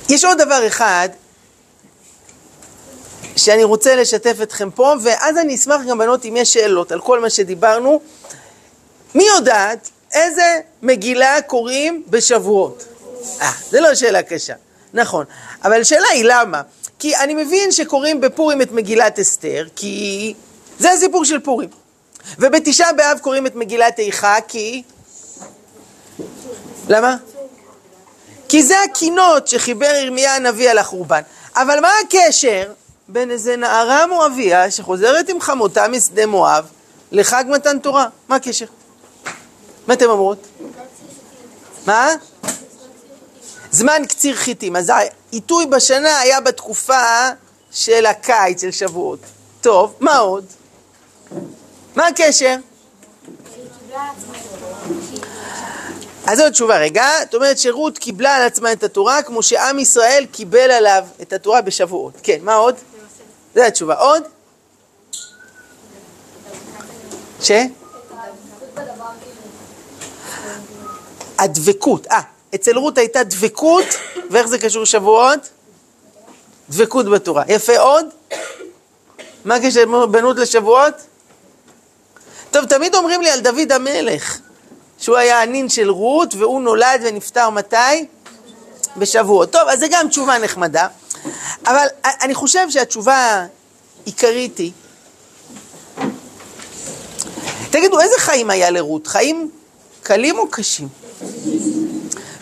[0.09, 1.09] יש עוד דבר אחד
[3.37, 7.21] שאני רוצה לשתף אתכם פה, ואז אני אשמח גם בנות אם יש שאלות על כל
[7.21, 8.01] מה שדיברנו.
[9.15, 12.85] מי יודעת איזה מגילה קוראים בשבועות?
[13.41, 14.55] אה, זה לא שאלה קשה,
[14.95, 15.25] נכון.
[15.65, 16.63] אבל השאלה היא למה.
[17.01, 20.35] כי אני מבין שקוראים בפורים את מגילת אסתר, כי
[20.79, 21.69] זה הסיפור של פורים.
[22.39, 24.83] ובתשעה באב קוראים את מגילת איכה, כי...
[26.89, 27.17] למה?
[28.49, 31.21] כי זה הקינות שחיבר ירמיה הנביא על החורבן.
[31.57, 32.73] אבל מה הקשר
[33.09, 36.67] בין איזה נערה מואביה שחוזרת עם חמותה משדה מואב
[37.13, 38.07] לחג מתן תורה?
[38.29, 38.67] מה הקשר?
[39.87, 40.47] מה אתם אומרות?
[41.87, 42.09] מה?
[43.71, 44.77] זמן קציר חיטים.
[44.77, 47.29] אז העיתוי בשנה היה בתקופה
[47.71, 49.21] של הקיץ, של שבועות.
[49.61, 50.45] טוב, מה עוד?
[51.97, 52.57] מה הקשר?
[56.27, 60.27] אז זו תשובה רגע, זאת אומרת שרות קיבלה על עצמה את התורה כמו שעם ישראל
[60.33, 62.15] קיבל עליו את התורה בשבועות.
[62.23, 62.75] כן, מה עוד?
[63.55, 63.95] זו התשובה.
[63.95, 64.23] עוד?
[67.41, 67.51] ש?
[71.39, 72.07] הדבקות.
[72.07, 72.21] אה,
[72.55, 73.85] אצל רות הייתה דבקות,
[74.31, 75.49] ואיך זה קשור שבועות?
[76.71, 77.45] דבקות בתורה.
[77.49, 78.07] יפה, עוד?
[79.45, 80.95] מה הקשר בין רות לשבועות?
[82.51, 84.39] טוב, תמיד אומרים לי על דוד המלך,
[84.99, 88.07] שהוא היה הנין של רות, והוא נולד ונפטר מתי?
[88.97, 89.53] בשבועות.
[89.53, 90.87] טוב, אז זה גם תשובה נחמדה,
[91.67, 93.47] אבל אני חושב שהתשובה
[94.05, 94.73] העיקרית היא,
[97.71, 99.07] תגידו, איזה חיים היה לרות?
[99.07, 99.51] חיים
[100.03, 100.89] קלים או קשים?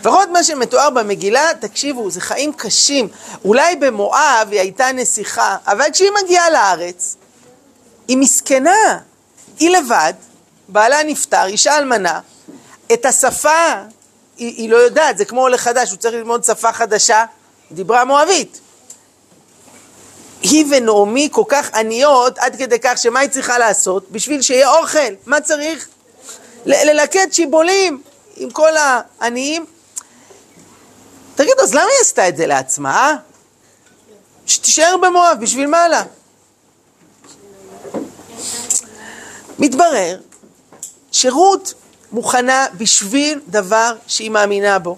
[0.00, 3.08] לפחות מה שמתואר במגילה, תקשיבו, זה חיים קשים.
[3.44, 7.16] אולי במואב היא הייתה נסיכה, אבל כשהיא מגיעה לארץ,
[8.08, 8.98] היא מסכנה.
[9.58, 10.12] היא לבד,
[10.68, 12.20] בעלה נפטר, אישה אלמנה,
[12.92, 13.74] את השפה
[14.36, 17.24] היא, היא לא יודעת, זה כמו עולה חדש, הוא צריך ללמוד שפה חדשה,
[17.72, 18.60] דיברה מואבית.
[20.42, 24.10] היא ונעמי כל כך עניות, עד כדי כך שמה היא צריכה לעשות?
[24.10, 25.88] בשביל שיהיה אוכל, מה צריך?
[26.66, 28.02] ללקט שיבולים
[28.36, 29.66] עם כל העניים.
[31.38, 33.16] תגידו, אז למה היא עשתה את זה לעצמה, אה?
[34.46, 36.02] שתישאר במואב, בשביל מה לה?
[39.58, 40.20] מתברר
[41.12, 41.74] שרות
[42.12, 44.96] מוכנה בשביל דבר שהיא מאמינה בו.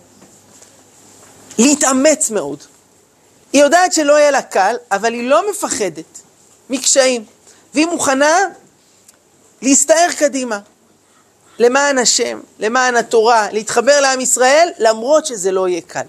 [1.59, 2.59] להתאמץ מאוד.
[3.53, 6.21] היא יודעת שלא יהיה לה קל, אבל היא לא מפחדת
[6.71, 7.25] מקשיים.
[7.75, 8.39] והיא מוכנה
[9.63, 10.59] להסתער קדימה.
[11.59, 16.07] למען השם, למען התורה, להתחבר לעם ישראל, למרות שזה לא יהיה קל.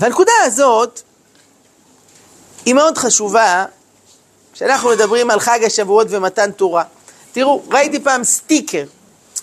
[0.00, 1.00] והנקודה הזאת
[2.64, 3.64] היא מאוד חשובה
[4.52, 6.84] כשאנחנו מדברים על חג השבועות ומתן תורה.
[7.32, 8.84] תראו, ראיתי פעם סטיקר,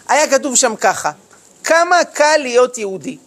[0.07, 1.11] היה כתוב שם ככה,
[1.63, 3.17] כמה קל להיות יהודי.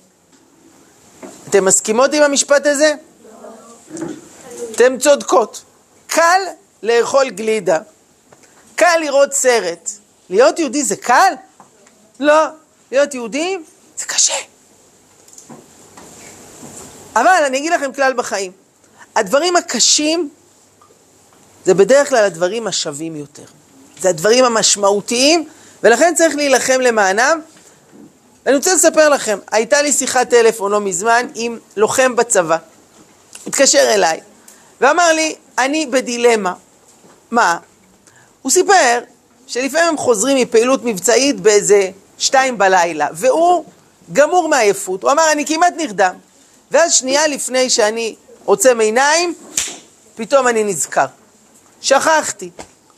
[1.49, 2.95] אתם מסכימות עם המשפט הזה?
[4.71, 5.62] אתם צודקות.
[6.07, 6.40] קל
[6.83, 7.79] לאכול גלידה,
[8.77, 9.90] קל לראות סרט.
[10.31, 11.33] להיות יהודי זה קל?
[12.21, 12.47] לא.
[12.93, 13.59] להיות יהודי
[13.97, 14.50] זה קשה.
[17.16, 18.53] אבל אני אגיד לכם כלל בחיים,
[19.16, 20.29] הדברים הקשים
[21.64, 23.44] זה בדרך כלל הדברים השווים יותר.
[24.01, 25.49] זה הדברים המשמעותיים,
[25.83, 27.40] ולכן צריך להילחם למענם.
[28.46, 32.57] ואני רוצה לספר לכם, הייתה לי שיחת טלפון לא מזמן עם לוחם בצבא.
[33.46, 34.20] התקשר אליי,
[34.81, 36.53] ואמר לי, אני בדילמה.
[37.31, 37.59] מה?
[38.42, 39.01] הוא סיפר
[39.46, 43.64] שלפעמים הם חוזרים מפעילות מבצעית באיזה שתיים בלילה, והוא
[44.12, 45.03] גמור מעייפות.
[45.03, 46.14] הוא אמר, אני כמעט נרדם.
[46.71, 49.35] ואז שנייה לפני שאני עוצם עיניים,
[50.15, 51.07] פתאום אני נזכר.
[51.81, 52.51] שכחתי.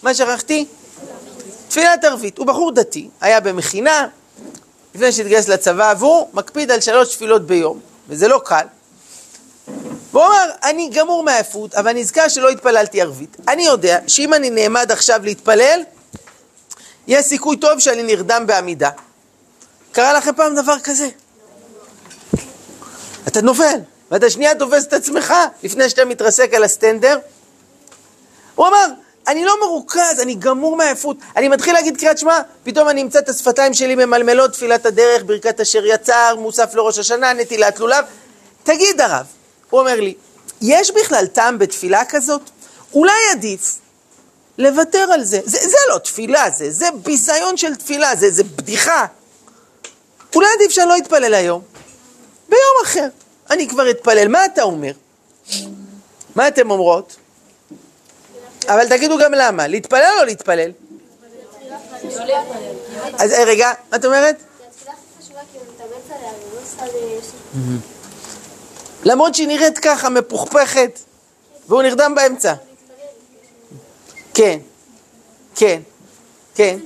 [0.02, 0.66] מה שכחתי?
[1.68, 2.38] תפילת ערבית.
[2.38, 4.08] הוא בחור דתי, היה במכינה,
[4.94, 8.66] לפני שהתגייס לצבא, והוא מקפיד על שלוש תפילות ביום, וזה לא קל.
[10.12, 13.36] והוא אמר, אני גמור מעייפות, אבל נזכר שלא התפללתי ערבית.
[13.48, 15.82] אני יודע שאם אני נעמד עכשיו להתפלל,
[17.06, 18.90] יש סיכוי טוב שאני נרדם בעמידה.
[19.92, 21.08] קרה לכם פעם דבר כזה?
[23.28, 23.78] אתה נופל,
[24.10, 27.18] ואתה שנייה תופס את עצמך לפני שאתה מתרסק על הסטנדר.
[28.54, 28.86] הוא אמר,
[29.28, 31.16] אני לא מרוכז, אני גמור מעייפות.
[31.36, 35.60] אני מתחיל להגיד קריאת שמע, פתאום אני אמצא את השפתיים שלי ממלמלות, תפילת הדרך, ברכת
[35.60, 38.04] אשר יצר, מוסף לראש השנה, נטילת לולב.
[38.62, 39.26] תגיד הרב,
[39.70, 40.14] הוא אומר לי,
[40.60, 42.42] יש בכלל טעם בתפילה כזאת?
[42.94, 43.78] אולי עדיף
[44.58, 45.40] לוותר על זה.
[45.44, 49.06] זה, זה לא תפילה, זה, זה ביזיון של תפילה, זה, זה בדיחה.
[50.34, 51.62] אולי עדיף שאני לא אתפלל היום,
[52.52, 53.08] ביום אחר.
[53.50, 54.28] אני כבר אתפלל.
[54.28, 54.92] מה אתה אומר?
[56.34, 57.16] מה אתם אומרות?
[58.68, 60.70] אבל תגידו גם למה, להתפלל או להתפלל?
[63.18, 64.36] אז אה, רגע, מה את אומרת?
[69.04, 70.98] למרות שהיא נראית ככה, מפוכפכת,
[71.68, 72.54] והוא נרדם באמצע.
[74.34, 74.58] כן,
[75.54, 75.80] כן,
[76.54, 76.78] כן.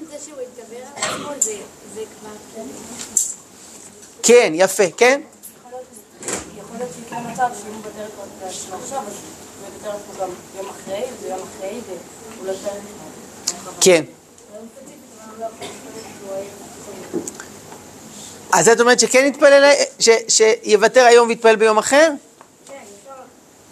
[4.23, 5.21] כן, יפה, כן?
[6.79, 9.15] להיות שיקרה מצב שאם הוא בדרך כלל עכשיו, אז
[9.75, 11.81] יותר לעצמו גם יום אחרי, ויום אחרי,
[12.37, 12.53] והוא לא.
[13.81, 14.05] כן.
[18.53, 22.11] אז את אומרת שכן יתפלל, ש- שיוותר היום ויתפלל ביום אחר?
[22.67, 23.23] כן, אפשר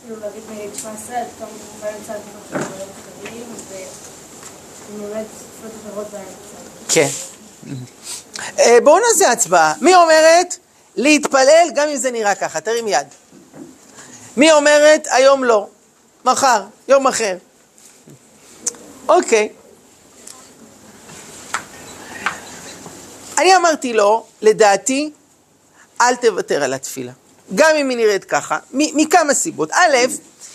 [0.07, 1.51] כאילו להגיד בתשמע ישראל, פתאום
[1.83, 2.91] באמצע הדברים
[3.21, 3.45] אחרים,
[4.95, 6.29] ובאמת תקופות אחרות באמצע.
[6.89, 7.09] כן.
[8.59, 9.75] אה, בואו נעשה הצבעה.
[9.81, 10.57] מי אומרת
[10.97, 12.61] להתפלל גם אם זה נראה ככה?
[12.61, 13.07] תרים יד.
[14.37, 15.67] מי אומרת היום לא?
[16.25, 17.37] מחר, יום אחר.
[19.09, 19.49] אוקיי.
[23.39, 25.11] אני אמרתי לו, לדעתי,
[26.01, 27.13] אל תוותר על התפילה.
[27.55, 29.71] גם אם היא נראית ככה, מכמה סיבות.
[29.73, 29.97] א',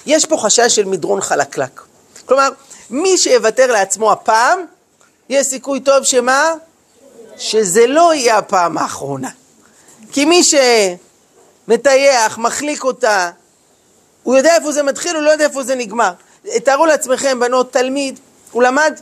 [0.06, 1.82] יש פה חשש של מדרון חלקלק.
[2.26, 2.50] כלומר,
[2.90, 4.60] מי שיוותר לעצמו הפעם,
[5.30, 6.54] יש סיכוי טוב שמה?
[7.38, 9.30] שזה לא יהיה הפעם האחרונה.
[10.12, 10.42] כי מי
[11.68, 13.30] שמטייח, מחליק אותה,
[14.24, 16.12] הוא יודע איפה זה מתחיל, הוא לא יודע איפה זה נגמר.
[16.64, 18.20] תארו לעצמכם, בנות, תלמיד,
[18.52, 19.00] הוא למד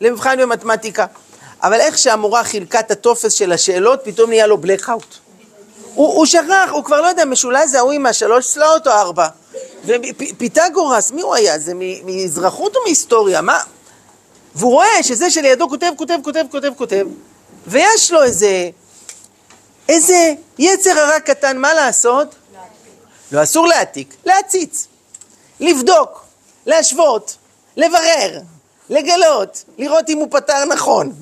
[0.00, 1.06] למבחן במתמטיקה,
[1.62, 5.16] אבל איך שהמורה חילקה את הטופס של השאלות, פתאום נהיה לו blackout.
[5.94, 9.28] הוא, הוא שכח, הוא כבר לא יודע, משולש זה ההוא עם השלוש צלעות או ארבע.
[9.84, 11.58] ופיתגורס, מי הוא היה?
[11.58, 11.72] זה
[12.04, 13.40] מאזרחות או מהיסטוריה?
[13.40, 13.58] מה?
[14.54, 17.06] והוא רואה שזה שלידו כותב, כותב, כותב, כותב, כותב,
[17.66, 18.68] ויש לו איזה,
[19.90, 22.34] איזה יצר הרע קטן, מה לעשות?
[23.32, 24.86] לא, אסור להעתיק, להציץ,
[25.60, 26.24] לבדוק,
[26.66, 27.36] להשוות,
[27.76, 28.40] לברר,
[28.90, 31.12] לגלות, לראות אם הוא פתר נכון.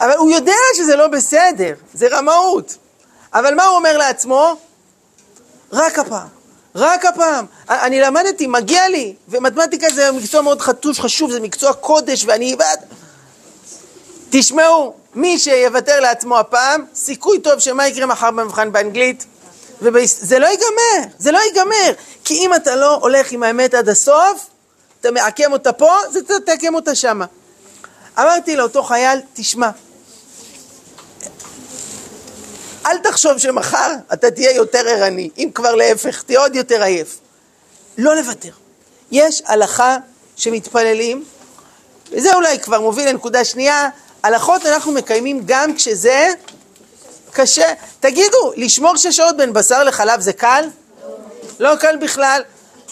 [0.00, 2.76] אבל הוא יודע שזה לא בסדר, זה רמאות.
[3.34, 4.56] אבל מה הוא אומר לעצמו?
[5.72, 6.28] רק הפעם,
[6.74, 7.46] רק הפעם.
[7.68, 12.56] אני למדתי, מגיע לי, ומתמטיקה זה מקצוע מאוד חטוש, חשוב, זה מקצוע קודש, ואני...
[14.38, 19.26] תשמעו, מי שיוותר לעצמו הפעם, סיכוי טוב שמה יקרה מחר במבחן באנגלית?
[19.80, 21.92] וזה לא ייגמר, זה לא ייגמר.
[22.24, 24.46] כי אם אתה לא הולך עם האמת עד הסוף,
[25.00, 27.24] אתה מעקם אותה פה, אז אתה תעקם אותה שמה.
[28.18, 29.70] אמרתי לאותו חייל, תשמע,
[32.86, 37.18] אל תחשוב שמחר אתה תהיה יותר ערני, אם כבר להפך, תהיה עוד יותר עייף.
[37.98, 38.52] לא לוותר.
[39.10, 39.96] יש הלכה
[40.36, 41.24] שמתפללים,
[42.10, 43.88] וזה אולי כבר מוביל לנקודה שנייה,
[44.26, 46.28] הלכות אנחנו מקיימים גם כשזה
[47.32, 47.66] קשה.
[48.00, 50.68] תגידו, לשמור שש שעות בין בשר לחלב זה קל?
[51.60, 52.42] לא קל בכלל.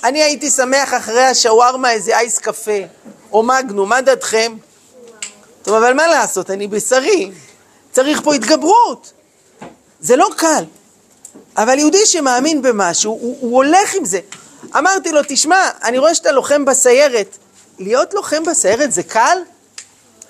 [0.04, 2.78] אני הייתי שמח אחרי השווארמה איזה אייס קפה,
[3.32, 4.56] או מגנו, מה דעתכם?
[5.62, 7.30] טוב, אבל מה לעשות, אני בשרי,
[7.92, 9.12] צריך פה התגברות.
[10.00, 10.64] זה לא קל.
[11.56, 14.20] אבל יהודי שמאמין במשהו, הוא, הוא הולך עם זה.
[14.78, 17.36] אמרתי לו, תשמע, אני רואה שאתה לוחם בסיירת.
[17.78, 19.38] להיות לוחם בסיירת זה קל?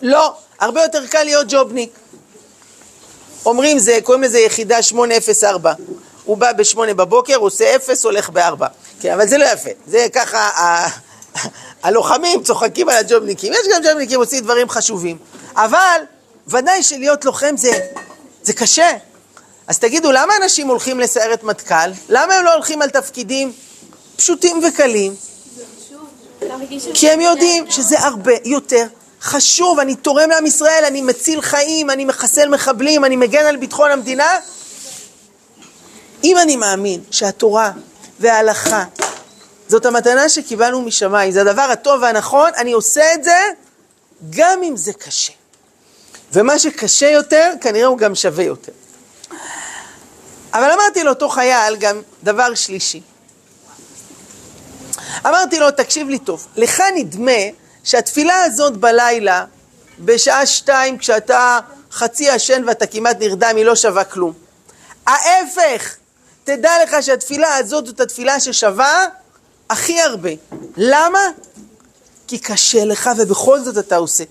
[0.03, 0.35] לא.
[0.61, 1.91] הרבה יותר קל להיות ג'ובניק.
[3.47, 5.73] אומרים זה, קוראים לזה יחידה 804.
[6.25, 8.67] הוא בא בשמונה בבוקר, הוא עושה אפס, הולך בארבע.
[9.01, 9.71] כן, אבל זה לא יפה.
[9.87, 10.89] זה ככה, ה...
[11.83, 13.53] הלוחמים צוחקים על הג'ובניקים.
[13.53, 15.19] יש גם ג'ובניקים עושים דברים חשובים.
[15.57, 16.01] אבל
[16.49, 17.81] ודאי שלהיות לוחם זה,
[18.43, 18.91] זה קשה.
[19.67, 21.91] אז תגידו, למה אנשים הולכים לסיירת מטכ"ל?
[22.09, 23.53] למה הם לא הולכים על תפקידים
[24.17, 25.15] פשוטים וקלים?
[26.95, 28.87] כי הם יודעים שזה הרבה יותר
[29.25, 33.91] חשוב, אני תורם לעם ישראל, אני מציל חיים, אני מחסל מחבלים, אני מגן על ביטחון
[33.91, 34.39] המדינה.
[36.25, 37.73] אם אני מאמין שהתורה
[38.21, 38.85] וההלכה
[39.69, 43.39] זאת המתנה שקיבלנו משמיים, זה הדבר הטוב והנכון, אני עושה את זה
[44.31, 45.33] גם אם זה קשה.
[46.33, 48.73] ומה שקשה יותר, כנראה הוא גם שווה יותר.
[50.53, 53.01] אבל אמרתי לאותו חייל גם דבר שלישי.
[55.27, 59.45] אמרתי לו, תקשיב לי טוב, לך נדמה שהתפילה הזאת בלילה,
[59.99, 61.59] בשעה שתיים, כשאתה
[61.93, 64.33] חצי ישן ואתה כמעט נרדם, היא לא שווה כלום.
[65.07, 65.95] ההפך,
[66.45, 69.05] תדע לך שהתפילה הזאת זאת התפילה ששווה
[69.71, 70.31] הכי הרבה.
[70.77, 71.29] למה?
[72.27, 74.25] כי קשה לך ובכל זאת אתה עושה.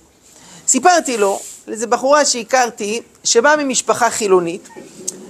[0.67, 4.67] סיפרתי לו, לאיזה בחורה שהכרתי, שבאה ממשפחה חילונית,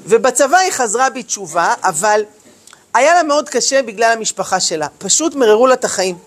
[0.05, 2.23] ובצבא היא חזרה בתשובה, אבל
[2.93, 4.87] היה לה מאוד קשה בגלל המשפחה שלה.
[4.97, 6.17] פשוט מררו לה את החיים.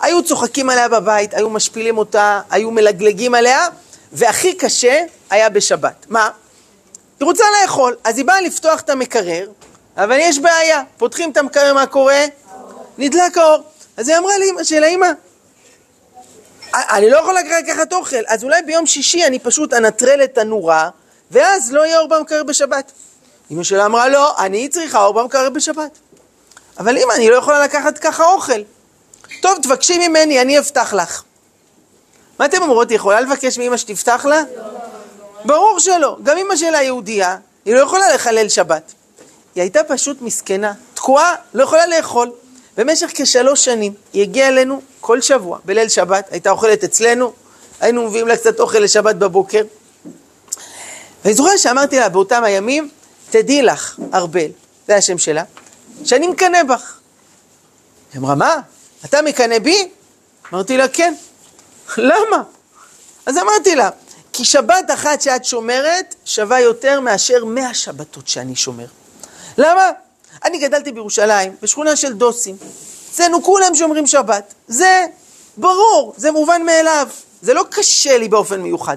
[0.00, 3.66] היו צוחקים עליה בבית, היו משפילים אותה, היו מלגלגים עליה,
[4.12, 6.06] והכי קשה היה בשבת.
[6.08, 6.30] מה?
[7.20, 9.48] היא רוצה לאכול, אז היא באה לפתוח את המקרר,
[9.96, 10.82] אבל יש בעיה.
[10.98, 12.24] פותחים את המקרר, מה קורה?
[12.98, 13.62] נדלק האור.
[13.96, 15.06] אז היא אמרה לאמא שלה, אמא,
[16.74, 20.88] אני לא יכולה לקחת אוכל, אז אולי ביום שישי אני פשוט אנטרל את הנורה,
[21.30, 22.92] ואז לא יהיה אור במקרר בשבת.
[23.50, 25.98] אמא שלה אמרה, לא, אני צריכה אור במקרר בשבת.
[26.78, 28.60] אבל אמא, אני לא יכולה לקחת ככה אוכל.
[29.42, 31.22] טוב, תבקשי ממני, אני אפתח לך.
[32.38, 34.42] מה אתם אומרות, היא יכולה לבקש מאמא שתפתח לה?
[35.44, 36.16] ברור שלא.
[36.22, 38.92] גם אמא שלה יהודייה, היא לא יכולה לחלל שבת.
[39.54, 42.30] היא הייתה פשוט מסכנה, תקועה, לא יכולה לאכול.
[42.76, 47.32] במשך כשלוש שנים היא הגיעה אלינו כל שבוע, בליל שבת, הייתה אוכלת אצלנו,
[47.80, 49.62] היינו מביאים לה קצת אוכל לשבת בבוקר.
[51.24, 52.90] ואני זוכר שאמרתי לה באותם הימים,
[53.30, 54.48] תדעי לך, ארבל,
[54.88, 55.42] זה השם שלה,
[56.04, 56.98] שאני מקנא בך.
[58.12, 58.56] היא אמרה, מה?
[59.04, 59.88] אתה מקנא בי?
[60.52, 61.14] אמרתי לה, כן.
[61.96, 62.42] למה?
[63.26, 63.90] אז אמרתי לה,
[64.32, 68.86] כי שבת אחת שאת שומרת שווה יותר מאשר מאה שבתות שאני שומר.
[69.58, 69.90] למה?
[70.44, 72.56] אני גדלתי בירושלים, בשכונה של דוסים.
[73.10, 74.54] אצלנו כולם שומרים שבת.
[74.68, 75.06] זה
[75.56, 77.08] ברור, זה מובן מאליו.
[77.42, 78.96] זה לא קשה לי באופן מיוחד.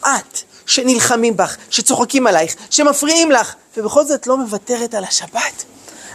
[0.00, 5.64] את, שנלחמים בך, שצוחקים עלייך, שמפריעים לך, ובכל זאת לא מוותרת על השבת.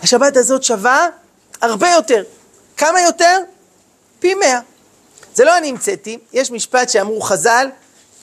[0.03, 1.07] השבת הזאת שווה
[1.61, 2.23] הרבה יותר.
[2.81, 3.37] כמה יותר?
[4.19, 4.59] פי מאה.
[5.35, 7.69] זה לא אני המצאתי, יש משפט שאמרו חז"ל,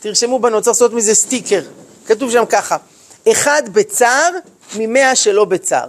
[0.01, 1.63] תרשמו בנו, צריך לעשות מזה סטיקר.
[2.07, 2.77] כתוב שם ככה,
[3.33, 4.31] אחד בצער
[4.77, 5.89] ממאה שלא בצער.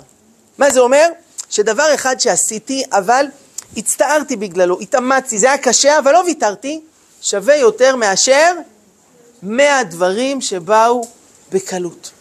[0.57, 1.09] מה זה אומר?
[1.49, 3.25] שדבר אחד שעשיתי, אבל
[3.77, 6.81] הצטערתי בגללו, התאמצתי, זה היה קשה, אבל לא ויתרתי,
[7.21, 8.53] שווה יותר מאשר
[9.43, 11.07] מאה דברים שבאו
[11.51, 12.11] בקלות.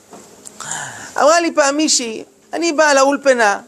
[1.16, 3.60] אמרה לי פעם מישהי, אני באה לאולפנה,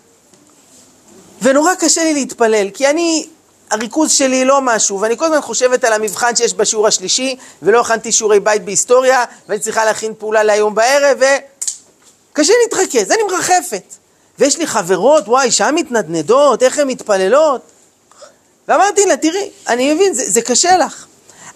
[1.43, 3.27] ונורא קשה לי להתפלל, כי אני,
[3.71, 8.13] הריכוז שלי לא משהו, ואני כל הזמן חושבת על המבחן שיש בשיעור השלישי, ולא הכנתי
[8.13, 11.19] שיעורי בית בהיסטוריה, ואני צריכה להכין פעולה להיום בערב,
[12.33, 13.95] וקשה להתרכז, אני מרחפת.
[14.39, 17.61] ויש לי חברות, וואי, שם מתנדנדות, איך הן מתפללות.
[18.69, 21.07] ואמרתי לה, תראי, אני מבין, זה, זה קשה לך,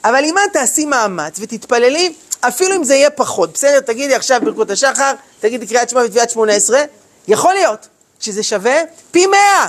[0.05, 4.71] אבל אם את תעשי מאמץ ותתפללי, אפילו אם זה יהיה פחות, בסדר, תגידי עכשיו ברכות
[4.71, 6.83] השחר, תגידי קריאת שמע ותביעת שמונה עשרה,
[7.29, 7.89] יכול להיות
[8.25, 8.77] שזה שווה
[9.11, 9.69] פי מאה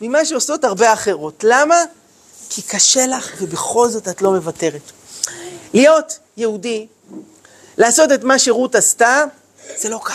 [0.00, 1.44] ממה שעושות הרבה אחרות.
[1.44, 1.82] למה?
[2.50, 4.92] כי קשה לך ובכל זאת את לא מוותרת.
[5.74, 6.86] להיות יהודי,
[7.78, 9.24] לעשות את מה שרות עשתה,
[9.76, 10.14] זה לא קל.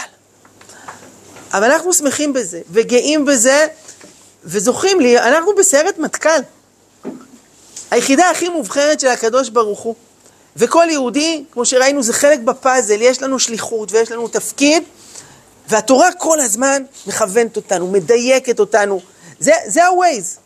[1.54, 3.68] אבל אנחנו שמחים בזה, וגאים בזה,
[4.44, 6.42] וזוכים לי, אנחנו בסיירת מטכ"ל.
[7.92, 9.96] היחידה הכי מובחרת של הקדוש ברוך הוא.
[10.56, 14.84] וכל יהודי, כמו שראינו, זה חלק בפאזל, יש לנו שליחות ויש לנו תפקיד,
[15.70, 19.02] והתורה כל הזמן מכוונת אותנו, מדייקת אותנו.
[19.40, 20.40] זה, זה ה-Waze,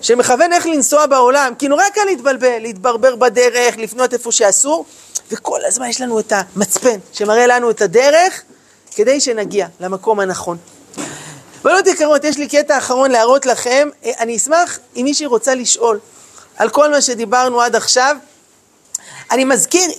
[0.00, 4.84] שמכוון איך לנסוע בעולם, כי נורא קל להתבלבל, להתברבר בדרך, לפנות איפה שאסור,
[5.30, 8.42] וכל הזמן יש לנו את המצפן שמראה לנו את הדרך,
[8.94, 10.56] כדי שנגיע למקום הנכון.
[11.62, 13.88] בנות יקרות, יש לי קטע אחרון להראות לכם.
[14.04, 15.98] אה, אני אשמח אם מישהי רוצה לשאול
[16.56, 18.16] על כל מה שדיברנו עד עכשיו.
[19.30, 19.90] אני מזכיר,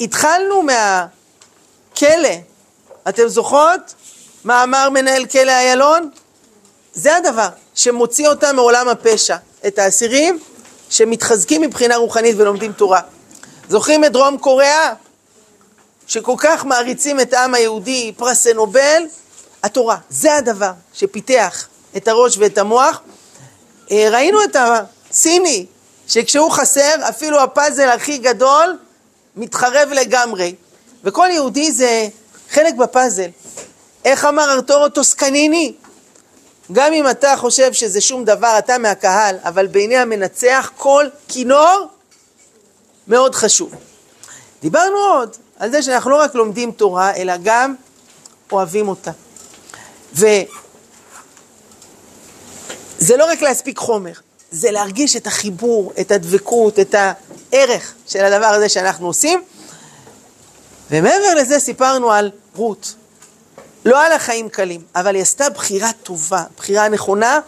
[0.00, 2.51] התחלנו מהכלא.
[3.08, 3.94] אתם זוכרות
[4.44, 6.10] מה אמר מנהל כלא איילון?
[6.94, 9.36] זה הדבר שמוציא אותם מעולם הפשע.
[9.66, 10.38] את האסירים
[10.90, 13.00] שמתחזקים מבחינה רוחנית ולומדים תורה.
[13.68, 14.94] זוכרים את דרום קוריאה?
[16.06, 19.02] שכל כך מעריצים את העם היהודי, פרסי נובל,
[19.62, 19.96] התורה.
[20.10, 23.00] זה הדבר שפיתח את הראש ואת המוח.
[23.90, 25.66] אה, ראינו את הסיני,
[26.08, 28.78] שכשהוא חסר, אפילו הפאזל הכי גדול
[29.36, 30.54] מתחרב לגמרי.
[31.04, 32.08] וכל יהודי זה
[32.52, 33.28] חלק בפאזל.
[34.04, 35.72] איך אמר ארתורו טוסקניני?
[36.72, 41.86] גם אם אתה חושב שזה שום דבר, אתה מהקהל, אבל בעיני המנצח כל כינור
[43.08, 43.74] מאוד חשוב.
[44.62, 47.74] דיברנו עוד על זה שאנחנו לא רק לומדים תורה, אלא גם
[48.52, 49.10] אוהבים אותה.
[50.14, 50.44] וזה
[53.16, 54.12] לא רק להספיק חומר,
[54.50, 59.42] זה להרגיש את החיבור, את הדבקות, את הערך של הדבר הזה שאנחנו עושים.
[60.90, 62.94] ומעבר לזה סיפרנו על רות.
[63.84, 67.40] לא על החיים קלים, אבל היא עשתה בחירה טובה, בחירה נכונה,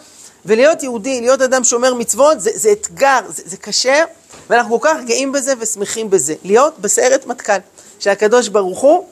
[0.45, 4.03] ולהיות יהודי, להיות אדם שומר מצוות, זה, זה אתגר, זה, זה קשה,
[4.49, 6.35] ואנחנו כל כך גאים בזה ושמחים בזה.
[6.43, 7.59] להיות בסיירת מטכ"ל.
[7.99, 9.07] של הקדוש ברוך הוא.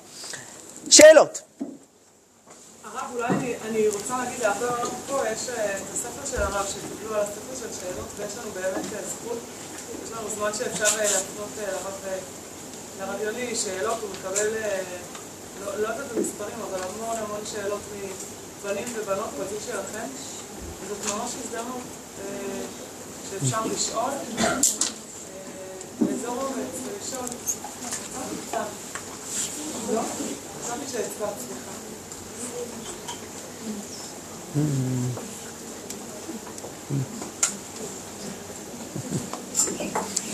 [0.90, 1.42] שאלות.
[2.84, 6.66] הרב, אולי אני, אני רוצה להגיד להרבה עולם פה, יש אה, את הספר של הרב
[6.68, 9.38] שקיבלו על הספר של שאלות, ויש לנו באמת אה, זכות,
[10.06, 11.50] יש לנו זמן שאפשר אה, להפנות
[13.00, 14.48] לרב יוני שאלות, הוא מקבל,
[15.62, 17.82] לא, לא יודעת את המספרים, אבל המון המון שאלות
[18.64, 20.08] מבנים ובנות בגיל שלכם,
[20.82, 21.82] וזאת ממש הזדמנות
[23.30, 24.12] שאפשר לשאול,
[26.02, 27.28] לאזור אומץ ולשאול.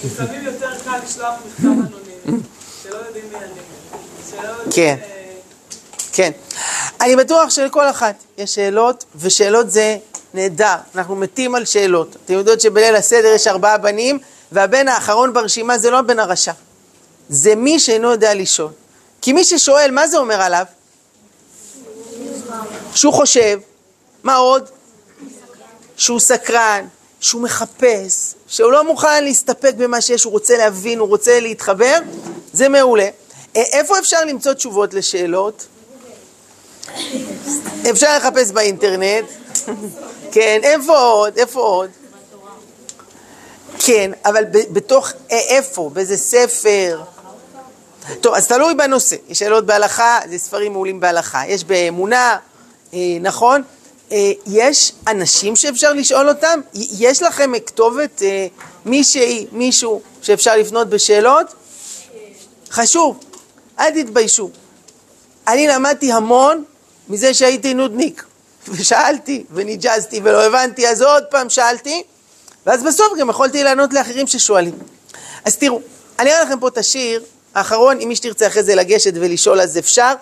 [0.05, 2.43] לפעמים יותר קל לשלוח מכתב אנונימי,
[2.83, 3.68] שלא יודעים מי אני.
[4.71, 4.95] כן.
[6.13, 6.31] כן.
[7.01, 9.97] אני בטוח שלכל אחת יש שאלות, ושאלות זה
[10.33, 10.75] נהדר.
[10.95, 12.15] אנחנו מתים על שאלות.
[12.25, 14.19] אתם יודעות שבליל הסדר יש ארבעה בנים,
[14.51, 16.51] והבן האחרון ברשימה זה לא הבן הרשע.
[17.29, 18.71] זה מי שאינו יודע לשאול.
[19.21, 20.65] כי מי ששואל, מה זה אומר עליו?
[22.95, 23.59] שהוא חושב.
[24.23, 24.69] מה עוד?
[25.97, 26.85] שהוא סקרן,
[27.19, 31.99] שהוא מחפש, שהוא לא מוכן להסתפק במה שיש, הוא רוצה להבין, הוא רוצה להתחבר,
[32.53, 33.09] זה מעולה.
[33.55, 35.67] אה, איפה אפשר למצוא תשובות לשאלות?
[37.89, 39.25] אפשר לחפש באינטרנט.
[40.31, 41.37] כן, איפה עוד?
[41.37, 41.89] איפה עוד?
[43.79, 45.89] כן, אבל בתוך אה, איפה?
[45.93, 47.01] באיזה ספר?
[48.21, 49.15] טוב, אז תלוי בנושא.
[49.29, 51.41] יש שאלות בהלכה, זה ספרים מעולים בהלכה.
[51.47, 52.37] יש באמונה,
[52.93, 53.61] אה, נכון?
[54.11, 56.59] אה, יש אנשים שאפשר לשאול אותם?
[56.73, 58.47] יש לכם כתובת אה,
[58.85, 61.47] מישהי, מישהו, שאפשר לפנות בשאלות?
[62.71, 63.19] חשוב,
[63.79, 64.49] אל תתביישו.
[65.47, 66.63] אני למדתי המון
[67.09, 68.23] מזה שהייתי נודניק,
[68.67, 72.03] ושאלתי, וניג'זתי, ולא הבנתי, אז עוד פעם שאלתי,
[72.65, 74.77] ואז בסוף גם יכולתי לענות לאחרים ששואלים.
[75.45, 75.81] אז תראו,
[76.19, 77.23] אני אראה לכם פה את השיר
[77.55, 80.13] האחרון, אם מי שתרצה אחרי זה לגשת ולשאול אז אפשר.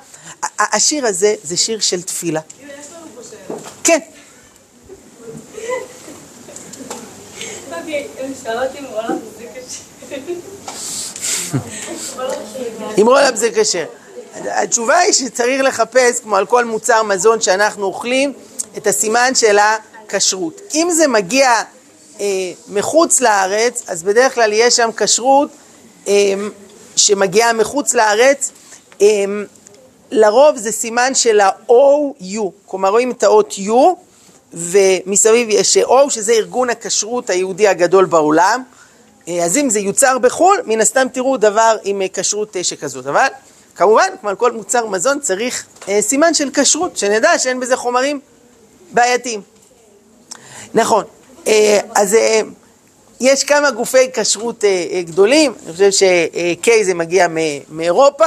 [0.59, 2.41] השיר הזה זה שיר של תפילה.
[3.83, 3.99] כן,
[12.97, 13.85] עם רולאפ זה כשר.
[14.45, 18.33] התשובה היא שצריך לחפש, כמו על כל מוצר מזון שאנחנו אוכלים,
[18.77, 20.61] את הסימן של הכשרות.
[20.75, 21.51] אם זה מגיע
[22.19, 22.25] אה,
[22.67, 25.49] מחוץ לארץ, אז בדרך כלל יש שם כשרות
[26.07, 26.33] אה,
[26.95, 28.51] שמגיעה מחוץ לארץ.
[29.01, 29.07] אה,
[30.11, 33.71] לרוב זה סימן של ה-OU, כלומר רואים את האות U,
[34.53, 38.63] ומסביב יש O, שזה ארגון הכשרות היהודי הגדול בעולם.
[39.27, 43.07] אה, אז אם זה יוצר בחו"ל, מן הסתם תראו דבר עם אה, כשרות אה, שכזאת.
[43.07, 43.27] אבל
[43.75, 45.65] כמובן, כמו על כל מוצר מזון, צריך
[46.01, 48.19] סימן של כשרות, שנדע שאין בזה חומרים
[48.91, 49.41] בעייתיים.
[50.73, 51.03] נכון.
[51.95, 52.17] אז
[53.19, 54.63] יש כמה גופי כשרות
[55.05, 57.27] גדולים, אני חושב ש-K זה מגיע
[57.69, 58.25] מאירופה,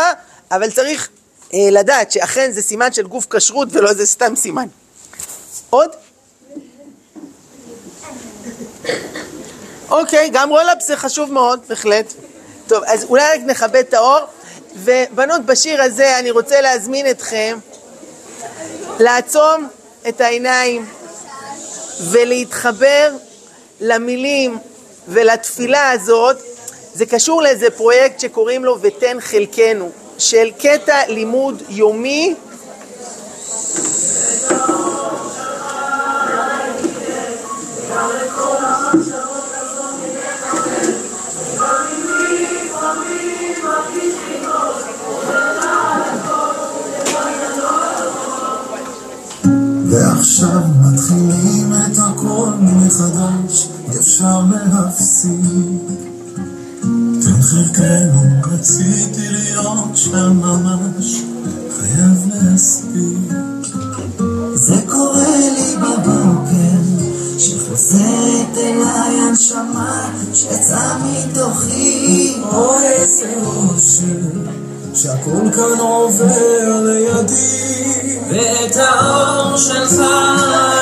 [0.51, 1.09] אבל צריך
[1.53, 4.67] לדעת שאכן זה סימן של גוף כשרות ולא איזה סתם סימן.
[5.71, 5.91] עוד?
[9.91, 12.13] אוקיי, גם רולאפ זה חשוב מאוד, בהחלט.
[12.67, 14.19] טוב, אז אולי רק נכבד את האור.
[14.77, 17.59] ובנות, בשיר הזה אני רוצה להזמין אתכם
[18.99, 19.69] לעצום
[20.09, 20.87] את העיניים
[22.11, 23.13] ולהתחבר
[23.81, 24.59] למילים
[25.09, 26.37] ולתפילה הזאת.
[26.95, 32.35] זה קשור לאיזה פרויקט שקוראים לו ותן חלקנו, של קטע לימוד יומי
[49.91, 53.69] ועכשיו מתחילים את הכל מחדש,
[54.01, 56.01] אפשר להפסיק.
[57.23, 58.23] תן חלקנו,
[58.53, 61.23] רציתי להיות שם ממש,
[61.81, 63.33] חייב להספיק.
[64.55, 67.07] זה קורה לי בבוקר,
[67.39, 72.37] שחוזרת אליי הנשמה, שיצאה מתוכי.
[72.53, 74.05] אוי איזה אושר,
[74.95, 78.19] שהכל כאן עובר לידי.
[78.31, 79.95] ואת האור שלך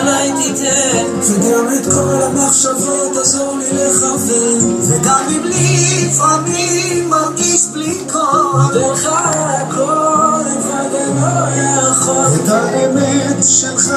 [0.01, 1.07] עליי תיתן.
[1.21, 4.81] וגם את כל המחשבות עזור לי לכוון.
[4.81, 8.71] וגם אם לי לפעמים מרגיש בלי כוח.
[8.73, 12.27] דרך הכל לבד אני לא יכול.
[12.45, 13.95] את האמת שלך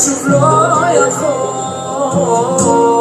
[0.00, 0.36] שוב לא
[1.08, 2.99] יכול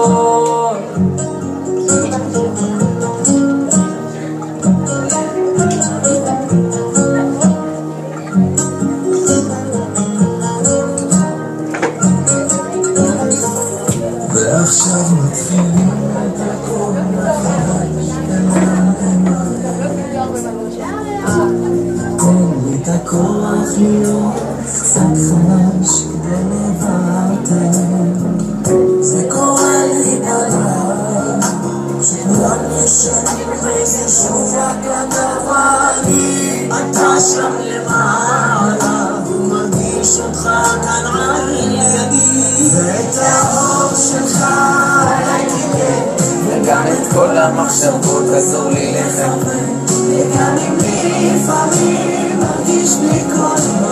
[47.49, 53.88] המחשבות עזור לי לכוון וגם אם לי לפעמים מרגיש בלי קול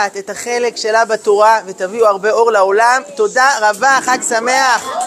[0.00, 3.02] כל אחת את החלק שלה בתורה ותביאו הרבה אור לעולם.
[3.16, 4.99] תודה רבה, חג שמח.